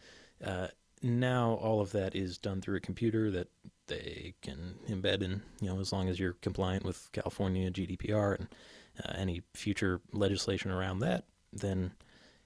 Uh, 0.44 0.68
now 1.02 1.54
all 1.54 1.80
of 1.80 1.92
that 1.92 2.14
is 2.14 2.38
done 2.38 2.60
through 2.60 2.76
a 2.76 2.80
computer 2.80 3.30
that 3.30 3.48
they 3.86 4.34
can 4.42 4.76
embed 4.88 5.22
in 5.22 5.42
you 5.60 5.68
know 5.68 5.80
as 5.80 5.92
long 5.92 6.08
as 6.08 6.18
you're 6.18 6.34
compliant 6.34 6.84
with 6.84 7.10
california 7.12 7.70
gdpr 7.70 8.38
and 8.38 8.48
uh, 9.04 9.12
any 9.16 9.42
future 9.54 10.00
legislation 10.12 10.70
around 10.70 11.00
that 11.00 11.24
then 11.52 11.92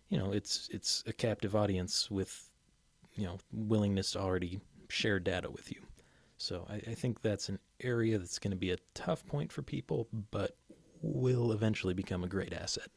you 0.08 0.18
know 0.18 0.32
it's 0.32 0.68
it's 0.72 1.04
a 1.06 1.12
captive 1.12 1.54
audience 1.54 2.10
with 2.10 2.50
you 3.16 3.24
know 3.24 3.38
willingness 3.52 4.12
to 4.12 4.20
already 4.20 4.60
share 4.88 5.18
data 5.18 5.50
with 5.50 5.70
you. 5.72 5.80
So 6.38 6.66
I, 6.68 6.74
I 6.90 6.94
think 6.94 7.22
that's 7.22 7.48
an 7.48 7.58
area 7.80 8.18
that's 8.18 8.38
going 8.38 8.50
to 8.50 8.56
be 8.56 8.70
a 8.70 8.78
tough 8.94 9.24
point 9.26 9.52
for 9.52 9.62
people, 9.62 10.08
but 10.30 10.56
will 11.02 11.52
eventually 11.52 11.94
become 11.94 12.24
a 12.24 12.28
great 12.28 12.52
asset. 12.52 12.88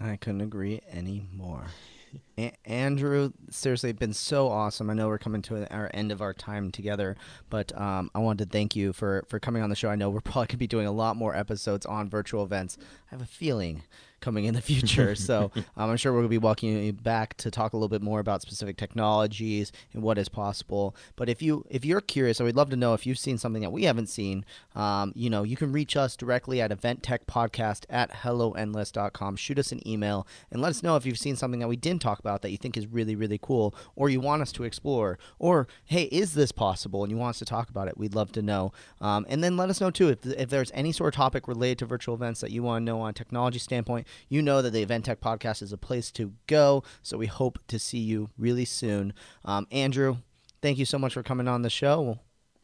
I 0.00 0.16
couldn't 0.16 0.40
agree 0.40 0.80
any 0.90 1.26
more. 1.32 1.66
A- 2.38 2.56
Andrew, 2.64 3.32
seriously, 3.50 3.92
been 3.92 4.12
so 4.12 4.48
awesome. 4.48 4.88
I 4.88 4.94
know 4.94 5.08
we're 5.08 5.18
coming 5.18 5.42
to 5.42 5.70
our 5.74 5.90
end 5.92 6.12
of 6.12 6.22
our 6.22 6.32
time 6.32 6.70
together, 6.70 7.16
but 7.50 7.76
um, 7.78 8.10
I 8.14 8.20
wanted 8.20 8.44
to 8.44 8.50
thank 8.50 8.76
you 8.76 8.92
for 8.92 9.24
for 9.28 9.40
coming 9.40 9.62
on 9.62 9.70
the 9.70 9.76
show. 9.76 9.88
I 9.88 9.96
know 9.96 10.08
we're 10.08 10.20
probably 10.22 10.46
going 10.46 10.48
to 10.48 10.56
be 10.56 10.66
doing 10.68 10.86
a 10.86 10.92
lot 10.92 11.16
more 11.16 11.36
episodes 11.36 11.84
on 11.84 12.08
virtual 12.08 12.44
events. 12.44 12.78
I 13.10 13.14
have 13.16 13.22
a 13.22 13.26
feeling 13.26 13.82
coming 14.20 14.44
in 14.44 14.54
the 14.54 14.60
future. 14.60 15.14
so 15.14 15.50
um, 15.76 15.90
I'm 15.90 15.96
sure 15.96 16.12
we're 16.12 16.20
going 16.20 16.28
to 16.28 16.30
be 16.30 16.38
walking 16.38 16.84
you 16.84 16.92
back 16.92 17.36
to 17.38 17.50
talk 17.50 17.72
a 17.72 17.76
little 17.76 17.88
bit 17.88 18.02
more 18.02 18.20
about 18.20 18.42
specific 18.42 18.76
technologies 18.76 19.72
and 19.92 20.02
what 20.02 20.18
is 20.18 20.28
possible. 20.28 20.94
But 21.16 21.28
if 21.28 21.42
you 21.42 21.64
if 21.70 21.84
you're 21.84 22.00
curious, 22.00 22.40
I 22.40 22.44
would 22.44 22.56
love 22.56 22.70
to 22.70 22.76
know 22.76 22.94
if 22.94 23.06
you've 23.06 23.18
seen 23.18 23.38
something 23.38 23.62
that 23.62 23.70
we 23.70 23.84
haven't 23.84 24.08
seen. 24.08 24.44
Um, 24.74 25.12
you 25.14 25.30
know, 25.30 25.42
you 25.42 25.56
can 25.56 25.72
reach 25.72 25.96
us 25.96 26.16
directly 26.16 26.60
at 26.60 26.70
eventtechpodcast 26.70 27.84
at 27.88 28.10
helloendless.com. 28.10 29.36
Shoot 29.36 29.58
us 29.58 29.72
an 29.72 29.86
email 29.86 30.26
and 30.50 30.60
let 30.60 30.70
us 30.70 30.82
know 30.82 30.96
if 30.96 31.06
you've 31.06 31.18
seen 31.18 31.36
something 31.36 31.60
that 31.60 31.68
we 31.68 31.76
didn't 31.76 32.02
talk 32.02 32.18
about 32.18 32.27
that 32.42 32.50
you 32.50 32.56
think 32.56 32.76
is 32.76 32.86
really 32.86 33.16
really 33.16 33.38
cool, 33.40 33.74
or 33.96 34.08
you 34.08 34.20
want 34.20 34.42
us 34.42 34.52
to 34.52 34.64
explore, 34.64 35.18
or 35.38 35.66
hey, 35.84 36.04
is 36.04 36.34
this 36.34 36.52
possible? 36.52 37.02
And 37.02 37.10
you 37.10 37.16
want 37.16 37.30
us 37.30 37.38
to 37.40 37.44
talk 37.44 37.70
about 37.70 37.88
it. 37.88 37.98
We'd 37.98 38.14
love 38.14 38.32
to 38.32 38.42
know. 38.42 38.72
Um, 39.00 39.26
and 39.28 39.42
then 39.42 39.56
let 39.56 39.70
us 39.70 39.80
know 39.80 39.90
too 39.90 40.08
if 40.08 40.24
if 40.24 40.50
there's 40.50 40.70
any 40.74 40.92
sort 40.92 41.14
of 41.14 41.16
topic 41.16 41.48
related 41.48 41.78
to 41.78 41.86
virtual 41.86 42.14
events 42.14 42.40
that 42.40 42.50
you 42.50 42.62
want 42.62 42.82
to 42.82 42.84
know 42.84 43.00
on 43.00 43.10
a 43.10 43.12
technology 43.12 43.58
standpoint 43.58 44.06
you 44.28 44.42
know 44.42 44.62
that 44.62 44.72
the 44.72 44.82
Event 44.82 45.04
Tech 45.04 45.20
podcast 45.20 45.62
is 45.62 45.72
a 45.72 45.76
place 45.76 46.10
to 46.12 46.32
go. 46.46 46.82
So 47.02 47.18
we 47.18 47.26
hope 47.26 47.58
to 47.68 47.78
see 47.78 47.98
you 47.98 48.30
really 48.38 48.64
soon. 48.64 49.12
Um, 49.44 49.66
Andrew, 49.70 50.18
thank 50.62 50.78
you 50.78 50.84
so 50.84 50.98
much 50.98 51.14
for 51.14 51.22
coming 51.22 51.48
on 51.48 51.62
the 51.62 51.70
show. 51.70 52.20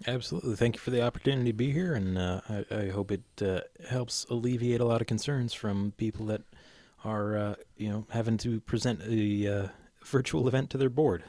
Absolutely. 0.06 0.56
Thank 0.56 0.74
you 0.74 0.80
for 0.80 0.90
the 0.90 1.02
opportunity 1.02 1.50
to 1.50 1.56
be 1.56 1.70
here, 1.70 1.94
and 1.94 2.18
uh, 2.18 2.40
I, 2.48 2.64
I, 2.70 2.88
hope 2.88 3.12
it 3.12 3.22
uh, 3.40 3.60
helps 3.88 4.26
alleviate 4.28 4.80
a 4.80 4.84
lot 4.84 5.00
of 5.00 5.06
concerns 5.06 5.54
from 5.54 5.94
people 5.96 6.26
that 6.26 6.42
are, 7.04 7.36
uh, 7.36 7.54
you 7.76 7.88
know, 7.88 8.06
having 8.10 8.36
to 8.38 8.60
present 8.60 9.00
a 9.06 9.46
uh, 9.46 9.68
virtual 10.04 10.48
event 10.48 10.70
to 10.70 10.78
their 10.78 10.90
board. 10.90 11.24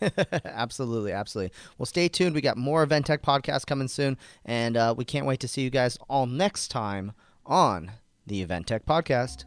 absolutely, 0.44 1.12
absolutely. 1.12 1.52
Well, 1.78 1.86
stay 1.86 2.08
tuned. 2.08 2.34
We 2.34 2.40
got 2.40 2.56
more 2.56 2.82
Event 2.82 3.06
Tech 3.06 3.22
podcast 3.22 3.66
coming 3.66 3.88
soon, 3.88 4.18
and 4.44 4.76
uh, 4.76 4.94
we 4.96 5.04
can't 5.04 5.26
wait 5.26 5.40
to 5.40 5.48
see 5.48 5.62
you 5.62 5.70
guys 5.70 5.98
all 6.08 6.26
next 6.26 6.68
time 6.68 7.12
on 7.46 7.92
the 8.26 8.42
Event 8.42 8.66
Tech 8.66 8.84
podcast. 8.84 9.44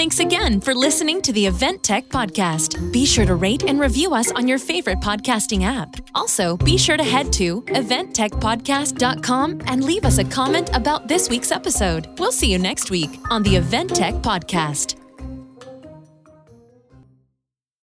Thanks 0.00 0.18
again 0.18 0.62
for 0.62 0.74
listening 0.74 1.20
to 1.20 1.30
the 1.30 1.44
Event 1.44 1.82
Tech 1.82 2.08
Podcast. 2.08 2.90
Be 2.90 3.04
sure 3.04 3.26
to 3.26 3.34
rate 3.34 3.64
and 3.64 3.78
review 3.78 4.14
us 4.14 4.32
on 4.32 4.48
your 4.48 4.58
favorite 4.58 4.98
podcasting 5.00 5.62
app. 5.62 5.94
Also, 6.14 6.56
be 6.56 6.78
sure 6.78 6.96
to 6.96 7.04
head 7.04 7.30
to 7.34 7.60
eventtechpodcast.com 7.64 9.60
and 9.66 9.84
leave 9.84 10.06
us 10.06 10.16
a 10.16 10.24
comment 10.24 10.70
about 10.72 11.06
this 11.06 11.28
week's 11.28 11.52
episode. 11.52 12.08
We'll 12.18 12.32
see 12.32 12.50
you 12.50 12.58
next 12.58 12.90
week 12.90 13.10
on 13.28 13.42
the 13.42 13.54
Event 13.56 13.94
Tech 13.94 14.14
Podcast. 14.14 14.96